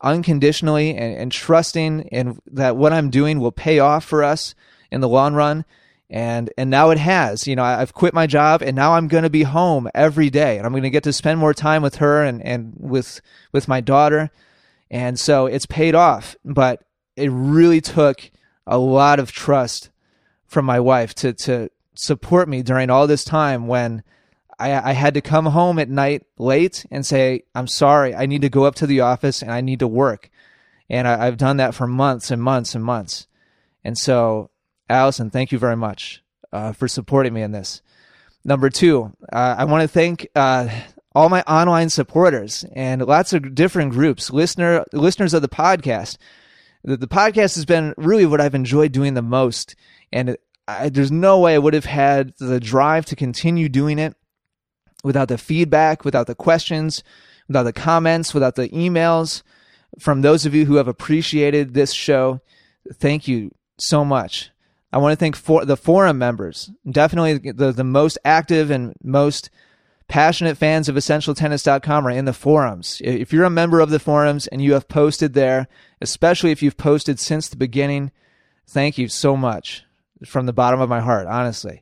unconditionally 0.03 0.95
and, 0.95 1.15
and 1.17 1.31
trusting 1.31 2.01
in 2.11 2.39
that 2.51 2.75
what 2.75 2.93
I'm 2.93 3.09
doing 3.09 3.39
will 3.39 3.51
pay 3.51 3.79
off 3.79 4.05
for 4.05 4.23
us 4.23 4.53
in 4.91 5.01
the 5.01 5.09
long 5.09 5.33
run. 5.33 5.65
And 6.09 6.51
and 6.57 6.69
now 6.69 6.91
it 6.91 6.99
has. 6.99 7.47
You 7.47 7.55
know, 7.55 7.63
I've 7.63 7.93
quit 7.93 8.13
my 8.13 8.27
job 8.27 8.61
and 8.61 8.75
now 8.75 8.93
I'm 8.93 9.07
going 9.07 9.23
to 9.23 9.29
be 9.29 9.43
home 9.43 9.89
every 9.95 10.29
day 10.29 10.57
and 10.57 10.65
I'm 10.65 10.73
going 10.73 10.83
to 10.83 10.91
get 10.91 11.03
to 11.05 11.13
spend 11.13 11.39
more 11.39 11.53
time 11.53 11.81
with 11.81 11.95
her 11.95 12.23
and 12.23 12.43
and 12.43 12.73
with 12.77 13.21
with 13.51 13.67
my 13.67 13.81
daughter. 13.81 14.29
And 14.91 15.17
so 15.17 15.47
it's 15.47 15.65
paid 15.65 15.95
off, 15.95 16.35
but 16.45 16.83
it 17.15 17.29
really 17.31 17.81
took 17.81 18.29
a 18.67 18.77
lot 18.77 19.19
of 19.19 19.31
trust 19.31 19.89
from 20.45 20.65
my 20.65 20.79
wife 20.79 21.15
to 21.15 21.33
to 21.33 21.69
support 21.95 22.47
me 22.47 22.61
during 22.61 22.89
all 22.89 23.07
this 23.07 23.23
time 23.23 23.65
when 23.67 24.03
I, 24.59 24.89
I, 24.89 24.93
had 24.93 25.13
to 25.15 25.21
come 25.21 25.45
home 25.45 25.79
at 25.79 25.89
night 25.89 26.25
late 26.37 26.85
and 26.91 27.05
say, 27.05 27.43
I'm 27.55 27.67
sorry, 27.67 28.13
I 28.15 28.25
need 28.25 28.41
to 28.41 28.49
go 28.49 28.65
up 28.65 28.75
to 28.75 28.87
the 28.87 29.01
office 29.01 29.41
and 29.41 29.51
I 29.51 29.61
need 29.61 29.79
to 29.79 29.87
work. 29.87 30.29
And 30.89 31.07
I, 31.07 31.25
have 31.25 31.37
done 31.37 31.57
that 31.57 31.73
for 31.73 31.87
months 31.87 32.31
and 32.31 32.41
months 32.41 32.75
and 32.75 32.83
months. 32.83 33.27
And 33.83 33.97
so 33.97 34.51
Allison, 34.89 35.29
thank 35.29 35.51
you 35.51 35.57
very 35.57 35.75
much 35.75 36.23
uh, 36.51 36.71
for 36.73 36.87
supporting 36.87 37.33
me 37.33 37.41
in 37.41 37.51
this. 37.51 37.81
Number 38.45 38.69
two, 38.69 39.13
uh, 39.31 39.55
I 39.57 39.65
want 39.65 39.81
to 39.81 39.87
thank 39.87 40.27
uh, 40.35 40.69
all 41.15 41.29
my 41.29 41.41
online 41.43 41.89
supporters 41.89 42.65
and 42.75 43.01
lots 43.01 43.33
of 43.33 43.55
different 43.55 43.91
groups, 43.91 44.31
listener 44.31 44.83
listeners 44.91 45.33
of 45.33 45.41
the 45.41 45.49
podcast. 45.49 46.17
The, 46.83 46.97
the 46.97 47.07
podcast 47.07 47.55
has 47.55 47.65
been 47.65 47.93
really 47.97 48.25
what 48.25 48.41
I've 48.41 48.55
enjoyed 48.55 48.91
doing 48.91 49.13
the 49.13 49.21
most, 49.21 49.75
and 50.11 50.37
I, 50.67 50.89
there's 50.89 51.11
no 51.11 51.39
way 51.39 51.55
I 51.55 51.59
would 51.59 51.73
have 51.73 51.85
had 51.85 52.33
the 52.39 52.59
drive 52.59 53.05
to 53.07 53.15
continue 53.15 53.69
doing 53.69 53.97
it 53.97 54.15
without 55.03 55.27
the 55.27 55.37
feedback, 55.37 56.05
without 56.05 56.27
the 56.27 56.35
questions, 56.35 57.03
without 57.47 57.63
the 57.63 57.73
comments, 57.73 58.33
without 58.33 58.55
the 58.55 58.69
emails 58.69 59.43
from 59.99 60.21
those 60.21 60.45
of 60.45 60.55
you 60.55 60.65
who 60.65 60.75
have 60.75 60.87
appreciated 60.87 61.73
this 61.73 61.93
show. 61.93 62.41
Thank 62.93 63.27
you 63.27 63.53
so 63.77 64.03
much. 64.03 64.49
I 64.91 64.97
want 64.97 65.11
to 65.11 65.15
thank 65.15 65.35
for 65.35 65.65
the 65.65 65.77
forum 65.77 66.17
members, 66.19 66.69
definitely 66.89 67.51
the, 67.51 67.71
the 67.71 67.83
most 67.83 68.17
active 68.23 68.69
and 68.69 68.93
most 69.03 69.49
passionate 70.07 70.57
fans 70.57 70.87
of 70.87 70.95
essentialtennis.com 70.95 72.05
are 72.05 72.11
in 72.11 72.25
the 72.25 72.33
forums. 72.33 73.01
If 73.03 73.33
you're 73.33 73.45
a 73.45 73.49
member 73.49 73.79
of 73.79 73.89
the 73.89 73.99
forums 73.99 74.45
and 74.45 74.61
you 74.61 74.73
have 74.73 74.87
posted 74.87 75.33
there, 75.33 75.67
especially 75.99 76.51
if 76.51 76.61
you've 76.61 76.77
posted 76.77 77.19
since 77.19 77.47
the 77.47 77.57
beginning, 77.57 78.11
thank 78.67 78.99
you 78.99 79.07
so 79.07 79.35
much 79.35 79.83
from 80.25 80.45
the 80.45 80.53
bottom 80.53 80.79
of 80.79 80.89
my 80.89 80.99
heart, 80.99 81.25
honestly. 81.25 81.81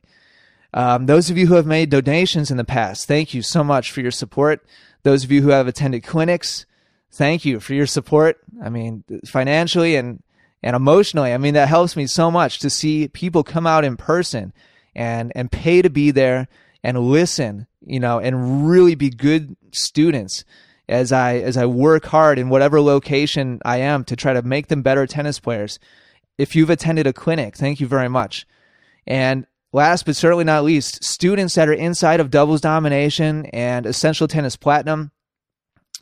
Um, 0.74 1.06
those 1.06 1.30
of 1.30 1.36
you 1.36 1.46
who 1.46 1.54
have 1.54 1.66
made 1.66 1.90
donations 1.90 2.50
in 2.50 2.56
the 2.56 2.64
past, 2.64 3.06
thank 3.06 3.34
you 3.34 3.42
so 3.42 3.62
much 3.62 3.90
for 3.90 4.00
your 4.00 4.10
support. 4.10 4.64
Those 5.02 5.24
of 5.24 5.30
you 5.30 5.42
who 5.42 5.50
have 5.50 5.66
attended 5.66 6.02
clinics, 6.02 6.64
thank 7.10 7.44
you 7.44 7.60
for 7.60 7.74
your 7.74 7.86
support. 7.86 8.38
I 8.62 8.70
mean, 8.70 9.04
financially 9.26 9.96
and 9.96 10.22
and 10.62 10.76
emotionally. 10.76 11.32
I 11.32 11.38
mean, 11.38 11.54
that 11.54 11.68
helps 11.68 11.96
me 11.96 12.06
so 12.06 12.30
much 12.30 12.60
to 12.60 12.70
see 12.70 13.08
people 13.08 13.42
come 13.42 13.66
out 13.66 13.84
in 13.84 13.96
person 13.96 14.52
and, 14.94 15.32
and 15.34 15.50
pay 15.50 15.82
to 15.82 15.90
be 15.90 16.10
there 16.10 16.48
and 16.84 16.98
listen, 16.98 17.66
you 17.84 17.98
know, 17.98 18.18
and 18.18 18.68
really 18.68 18.94
be 18.94 19.10
good 19.10 19.56
students 19.72 20.44
as 20.88 21.12
I, 21.12 21.38
as 21.38 21.56
I 21.56 21.66
work 21.66 22.06
hard 22.06 22.38
in 22.38 22.48
whatever 22.48 22.80
location 22.80 23.60
I 23.64 23.78
am 23.78 24.04
to 24.04 24.16
try 24.16 24.32
to 24.32 24.42
make 24.42 24.68
them 24.68 24.82
better 24.82 25.06
tennis 25.06 25.40
players. 25.40 25.78
If 26.38 26.54
you've 26.54 26.70
attended 26.70 27.06
a 27.06 27.12
clinic, 27.12 27.56
thank 27.56 27.80
you 27.80 27.86
very 27.86 28.08
much. 28.08 28.46
And 29.06 29.46
last 29.72 30.04
but 30.04 30.16
certainly 30.16 30.44
not 30.44 30.64
least, 30.64 31.02
students 31.02 31.54
that 31.54 31.68
are 31.68 31.72
inside 31.72 32.20
of 32.20 32.30
doubles 32.30 32.60
domination 32.60 33.46
and 33.46 33.86
essential 33.86 34.28
tennis 34.28 34.56
platinum, 34.56 35.10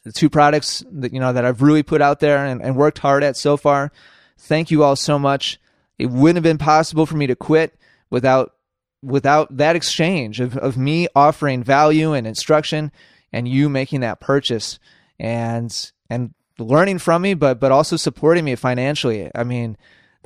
the 0.04 0.12
two 0.12 0.28
products 0.28 0.84
that, 0.90 1.12
you 1.12 1.20
know, 1.20 1.32
that 1.32 1.44
I've 1.44 1.62
really 1.62 1.82
put 1.82 2.02
out 2.02 2.20
there 2.20 2.44
and, 2.44 2.62
and 2.62 2.76
worked 2.76 2.98
hard 2.98 3.22
at 3.22 3.36
so 3.36 3.56
far. 3.56 3.92
Thank 4.38 4.70
you 4.70 4.82
all 4.82 4.96
so 4.96 5.18
much. 5.18 5.60
It 5.98 6.06
wouldn't 6.06 6.36
have 6.36 6.42
been 6.42 6.58
possible 6.58 7.06
for 7.06 7.16
me 7.16 7.26
to 7.26 7.36
quit 7.36 7.78
without 8.08 8.54
without 9.02 9.56
that 9.56 9.76
exchange 9.76 10.40
of, 10.40 10.58
of 10.58 10.76
me 10.76 11.08
offering 11.14 11.62
value 11.62 12.12
and 12.12 12.26
instruction 12.26 12.92
and 13.32 13.48
you 13.48 13.68
making 13.68 14.00
that 14.00 14.20
purchase 14.20 14.78
and 15.18 15.90
and 16.10 16.34
learning 16.58 16.98
from 16.98 17.22
me 17.22 17.32
but 17.32 17.58
but 17.58 17.72
also 17.72 17.96
supporting 17.96 18.44
me 18.44 18.54
financially. 18.54 19.30
I 19.34 19.44
mean 19.44 19.76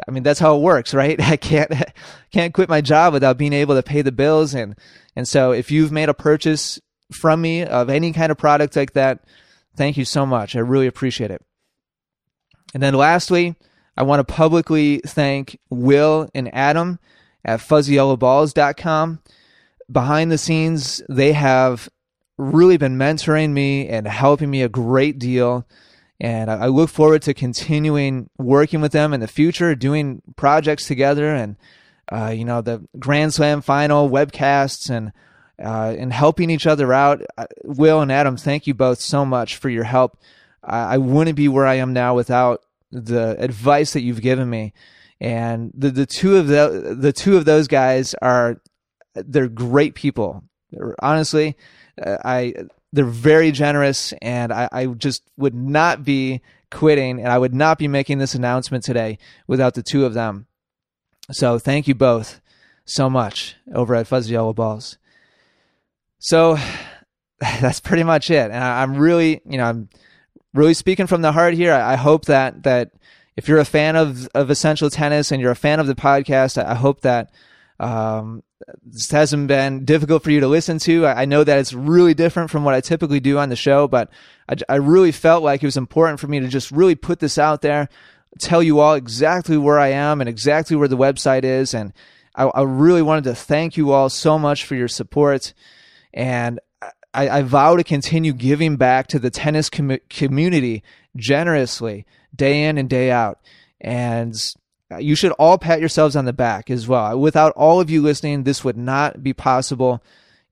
I 0.07 0.11
mean 0.11 0.23
that's 0.23 0.41
how 0.41 0.57
it 0.57 0.63
works, 0.63 0.95
right? 0.95 1.21
I 1.29 1.37
can't 1.37 1.71
can't 2.33 2.55
quit 2.55 2.69
my 2.69 2.81
job 2.81 3.13
without 3.13 3.39
being 3.39 3.53
able 3.53 3.75
to 3.75 3.83
pay 3.83 4.03
the 4.03 4.13
bills 4.13 4.55
and 4.55 4.77
and 5.17 5.29
so 5.29 5.53
if 5.53 5.71
you've 5.71 5.93
made 5.93 6.09
a 6.09 6.15
purchase 6.15 6.81
from 7.13 7.41
me 7.41 7.65
of 7.65 7.89
any 7.89 8.13
kind 8.13 8.33
of 8.33 8.39
product 8.39 8.75
like 8.77 8.95
that, 8.95 9.25
Thank 9.77 9.97
you 9.97 10.05
so 10.05 10.25
much. 10.25 10.55
I 10.55 10.61
really 10.61 10.87
appreciate 10.87 11.31
it. 11.31 11.43
And 12.73 12.83
then 12.83 12.95
lastly, 12.95 13.57
I 13.97 14.03
want 14.03 14.27
to 14.27 14.33
publicly 14.33 15.01
thank 15.05 15.59
Will 15.71 16.29
and 16.35 16.53
Adam 16.55 16.99
at 17.45 17.61
fuzzyyellowballs.com. 17.61 19.21
Behind 19.91 20.33
the 20.33 20.39
scenes, 20.39 21.03
they 21.09 21.33
have 21.33 21.89
really 22.39 22.77
been 22.77 22.97
mentoring 22.97 23.51
me 23.51 23.89
and 23.89 24.07
helping 24.07 24.51
me 24.51 24.63
a 24.63 24.69
great 24.69 25.19
deal. 25.19 25.67
And 26.25 26.51
I 26.51 26.69
look 26.69 26.89
forward 26.89 27.21
to 27.23 27.35
continuing 27.35 28.31
working 28.39 28.81
with 28.81 28.93
them 28.93 29.13
in 29.13 29.21
the 29.21 29.29
future, 29.29 29.75
doing 29.75 30.23
projects 30.37 30.89
together 30.89 31.35
and, 31.35 31.57
uh, 32.11 32.33
you 32.35 32.47
know, 32.47 32.63
the 32.63 32.89
Grand 32.99 33.35
Slam 33.35 33.61
final 33.61 34.09
webcasts 34.09 34.89
and, 34.89 35.13
uh, 35.63 35.95
and 35.99 36.15
helping 36.15 36.49
each 36.49 36.67
other 36.67 36.95
out. 36.95 37.21
Uh, 37.37 37.45
Will 37.63 38.01
and 38.01 38.11
Adam, 38.11 38.39
thank 38.39 38.67
you 38.67 38.73
both 38.73 39.01
so 39.01 39.27
much 39.27 39.57
for 39.57 39.69
your 39.69 39.85
help. 39.85 40.17
I, 40.63 40.95
I 40.95 40.97
wouldn't 40.97 41.37
be 41.37 41.49
where 41.49 41.67
I 41.67 41.75
am 41.75 41.93
now 41.93 42.15
without 42.15 42.63
the 42.91 43.37
advice 43.39 43.93
that 43.93 44.01
you've 44.01 44.23
given 44.23 44.49
me. 44.49 44.73
And 45.21 45.73
the, 45.75 45.91
the 45.91 46.07
two 46.07 46.39
of 46.39 46.47
the, 46.47 46.97
the 46.99 47.13
two 47.13 47.37
of 47.37 47.45
those 47.45 47.69
guys 47.69 48.15
are, 48.23 48.63
they're 49.15 49.47
great 49.47 49.95
people. 49.95 50.43
Honestly, 51.03 51.55
uh, 52.03 52.17
I, 52.25 52.55
they're 52.95 53.05
very 53.05 53.51
generous 53.51 54.15
and 54.23 54.53
I, 54.53 54.69
I 54.71 54.87
just 54.87 55.25
would 55.37 55.55
not 55.55 56.05
be 56.05 56.41
quitting 56.71 57.19
and 57.19 57.29
I 57.29 57.39
would 57.39 57.53
not 57.53 57.77
be 57.77 57.89
making 57.89 58.19
this 58.19 58.37
announcement 58.37 58.85
today 58.85 59.19
without 59.49 59.75
the 59.75 59.83
two 59.83 60.05
of 60.05 60.15
them. 60.15 60.47
So 61.33 61.59
thank 61.59 61.89
you 61.89 61.97
both 61.97 62.41
so 62.85 63.11
much 63.11 63.57
over 63.75 63.97
at 63.97 64.07
Fuzzy 64.07 64.35
Yellow 64.35 64.53
Balls. 64.53 64.97
So 66.21 66.57
that's 67.41 67.81
pretty 67.81 68.05
much 68.05 68.31
it. 68.31 68.53
And 68.53 68.63
I, 68.63 68.85
am 68.85 68.97
really, 68.97 69.41
you 69.45 69.59
know, 69.59 69.65
I'm 69.65 69.89
really 70.55 70.75
speaking 70.75 71.09
from 71.09 71.23
the 71.23 71.33
heart 71.33 71.55
here. 71.55 71.73
I, 71.73 71.95
I, 71.95 71.97
hope 71.97 72.27
that 72.27 72.63
that 72.63 72.93
if 73.37 73.49
you're 73.49 73.59
a 73.59 73.65
fan 73.65 73.97
of 73.97 74.29
of 74.37 74.51
Essential 74.51 74.89
Tennis 74.89 75.33
and 75.33 75.43
you're 75.43 75.51
a 75.51 75.57
fan 75.57 75.81
of 75.81 75.89
the 75.89 75.97
podcast, 75.97 76.63
I, 76.63 76.71
I 76.71 76.75
hope 76.75 77.01
that 77.01 77.33
um, 77.81 78.43
this 78.85 79.11
hasn't 79.11 79.49
been 79.49 79.85
difficult 79.85 80.23
for 80.23 80.31
you 80.31 80.41
to 80.41 80.49
listen 80.49 80.79
to. 80.81 81.07
I, 81.07 81.23
I, 81.23 81.25
know 81.25 81.43
that 81.43 81.59
it's 81.59 81.73
really 81.73 82.15
different 82.15 82.51
from 82.51 82.65
what 82.65 82.75
I 82.75 82.81
typically 82.81 83.21
do 83.21 83.39
on 83.39 83.49
the 83.49 83.57
show, 83.57 83.89
but 83.89 84.11
I, 84.49 84.55
I 84.69 84.77
really 84.77 85.13
felt 85.13 85.43
like 85.43 85.63
it 85.63 85.67
was 85.67 85.77
important 85.77 86.21
for 86.21 86.29
me 86.29 86.41
to 86.41 86.49
just 86.49 86.71
really 86.71 86.95
put 86.95 87.19
this 87.19 87.37
out 87.37 87.63
there, 87.63 87.89
tell 88.39 88.63
you 88.63 88.79
all 88.79 88.95
exactly 88.95 89.57
where 89.57 89.79
I 89.79 89.89
am 89.89 90.21
and 90.21 90.29
exactly 90.29 90.77
where 90.77 90.89
the 90.89 90.97
website 90.97 91.45
is. 91.45 91.75
And 91.75 91.93
I, 92.35 92.45
I 92.45 92.63
really 92.63 93.03
wanted 93.03 93.25
to 93.25 93.35
thank 93.35 93.77
you 93.77 93.91
all 93.93 94.09
so 94.09 94.39
much 94.39 94.65
for 94.65 94.77
your 94.77 94.89
support. 94.89 95.53
And 96.13 96.61
I, 97.13 97.29
I 97.29 97.43
vow 97.43 97.77
to 97.77 97.85
continue 97.85 98.33
giving 98.33 98.77
back 98.77 99.09
to 99.09 99.19
the 99.19 99.31
tennis 99.31 99.69
com- 99.69 99.99
community 100.09 100.83
generously, 101.17 102.07
day 102.35 102.65
in 102.65 102.79
and 102.79 102.89
day 102.89 103.11
out. 103.11 103.41
And 103.81 104.35
Uh, 104.93 104.99
you 104.99 105.15
should 105.15 105.33
all 105.33 105.59
pat 105.59 105.81
yourselves 105.81 106.15
on 106.15 106.25
the 106.25 106.33
back 106.33 106.71
as 106.71 106.87
well. 106.87 107.19
Without 107.19 107.53
all 107.57 107.81
of 107.81 107.91
you 107.91 108.03
listening, 108.03 108.43
this 108.43 108.65
would 108.65 108.77
not 108.77 109.23
be 109.23 109.33
possible. 109.33 110.03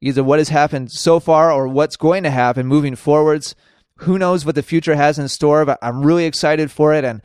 Either 0.00 0.24
what 0.24 0.38
has 0.38 0.48
happened 0.48 0.90
so 0.90 1.20
far 1.20 1.52
or 1.52 1.68
what's 1.68 1.96
going 1.96 2.22
to 2.22 2.30
happen 2.30 2.66
moving 2.66 2.96
forwards. 2.96 3.54
Who 3.96 4.18
knows 4.18 4.44
what 4.44 4.54
the 4.54 4.62
future 4.62 4.96
has 4.96 5.18
in 5.18 5.28
store, 5.28 5.64
but 5.64 5.78
I'm 5.80 6.04
really 6.04 6.24
excited 6.24 6.72
for 6.72 6.92
it. 6.92 7.04
And 7.04 7.22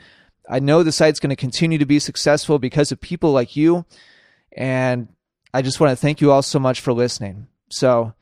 I 0.49 0.59
know 0.59 0.83
the 0.83 0.91
site's 0.91 1.19
going 1.19 1.31
to 1.31 1.35
continue 1.35 1.77
to 1.77 1.85
be 1.85 1.99
successful 1.99 2.59
because 2.59 2.91
of 2.91 3.01
people 3.01 3.31
like 3.31 3.55
you. 3.55 3.85
And 4.55 5.07
I 5.53 5.61
just 5.61 5.79
want 5.79 5.91
to 5.91 5.95
thank 5.95 6.21
you 6.21 6.31
all 6.31 6.41
so 6.41 6.59
much 6.59 6.81
for 6.81 6.93
listening. 6.93 7.47
So, 7.69 8.13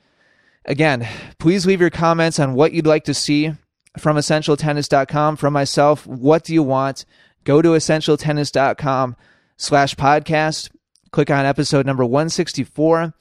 again, 0.63 1.07
please 1.37 1.65
leave 1.65 1.81
your 1.81 1.89
comments 1.89 2.39
on 2.39 2.53
what 2.53 2.71
you'd 2.71 2.87
like 2.87 3.03
to 3.05 3.13
see 3.13 3.51
from 3.97 4.15
essentialtennis.com. 4.15 5.35
From 5.35 5.53
myself, 5.53 6.07
what 6.07 6.43
do 6.43 6.53
you 6.53 6.63
want? 6.63 7.05
Go 7.45 7.61
to 7.61 7.69
essentialtennis.com 7.69 9.15
slash 9.55 9.95
podcast, 9.95 10.69
click 11.11 11.31
on 11.31 11.45
episode 11.45 11.85
number 11.85 12.03
164, 12.03 13.13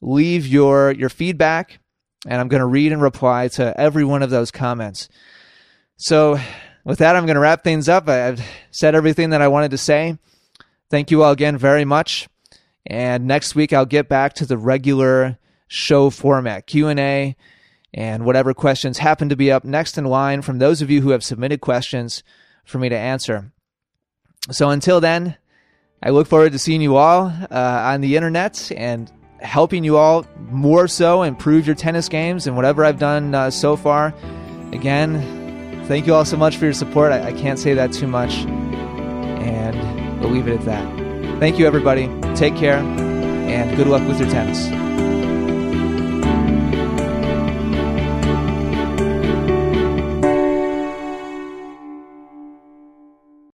leave 0.00 0.46
your, 0.46 0.92
your 0.92 1.10
feedback, 1.10 1.80
and 2.26 2.40
I'm 2.40 2.48
going 2.48 2.60
to 2.60 2.66
read 2.66 2.92
and 2.92 3.02
reply 3.02 3.48
to 3.48 3.78
every 3.78 4.04
one 4.04 4.22
of 4.22 4.30
those 4.30 4.50
comments. 4.50 5.08
So, 5.96 6.38
with 6.84 7.00
that, 7.00 7.16
I'm 7.16 7.26
going 7.26 7.34
to 7.34 7.40
wrap 7.40 7.64
things 7.64 7.88
up. 7.88 8.08
I've 8.08 8.40
said 8.70 8.94
everything 8.94 9.30
that 9.30 9.42
I 9.42 9.48
wanted 9.48 9.72
to 9.72 9.78
say. 9.78 10.16
Thank 10.90 11.10
you 11.10 11.22
all 11.22 11.32
again 11.32 11.58
very 11.58 11.84
much. 11.84 12.28
And 12.86 13.26
next 13.26 13.54
week, 13.54 13.74
I'll 13.74 13.84
get 13.84 14.08
back 14.08 14.32
to 14.34 14.46
the 14.46 14.56
regular 14.56 15.38
show 15.66 16.08
format 16.08 16.66
Q&A 16.66 17.36
and 17.92 18.24
whatever 18.24 18.54
questions 18.54 18.98
happen 18.98 19.28
to 19.28 19.36
be 19.36 19.52
up 19.52 19.64
next 19.64 19.98
in 19.98 20.04
line 20.04 20.40
from 20.40 20.58
those 20.58 20.80
of 20.80 20.90
you 20.90 21.02
who 21.02 21.10
have 21.10 21.22
submitted 21.22 21.60
questions 21.60 22.22
for 22.68 22.78
me 22.78 22.88
to 22.88 22.96
answer. 22.96 23.52
So 24.50 24.70
until 24.70 25.00
then, 25.00 25.36
I 26.02 26.10
look 26.10 26.28
forward 26.28 26.52
to 26.52 26.58
seeing 26.58 26.80
you 26.80 26.96
all 26.96 27.32
uh, 27.50 27.92
on 27.92 28.00
the 28.00 28.16
internet 28.16 28.70
and 28.76 29.10
helping 29.40 29.84
you 29.84 29.96
all 29.96 30.26
more 30.50 30.88
so 30.88 31.22
improve 31.22 31.66
your 31.66 31.76
tennis 31.76 32.08
games 32.08 32.46
and 32.46 32.56
whatever 32.56 32.84
I've 32.84 32.98
done 32.98 33.34
uh, 33.34 33.50
so 33.50 33.76
far. 33.76 34.14
Again, 34.72 35.84
thank 35.86 36.06
you 36.06 36.14
all 36.14 36.24
so 36.24 36.36
much 36.36 36.56
for 36.56 36.64
your 36.64 36.74
support. 36.74 37.12
I, 37.12 37.28
I 37.28 37.32
can't 37.32 37.58
say 37.58 37.74
that 37.74 37.92
too 37.92 38.06
much. 38.06 38.34
And 38.36 40.20
we'll 40.20 40.30
leave 40.30 40.48
it 40.48 40.60
at 40.60 40.64
that. 40.66 41.40
Thank 41.40 41.58
you, 41.58 41.66
everybody. 41.66 42.08
Take 42.34 42.56
care, 42.56 42.78
and 42.78 43.76
good 43.76 43.86
luck 43.86 44.06
with 44.08 44.20
your 44.20 44.28
tennis. 44.28 44.87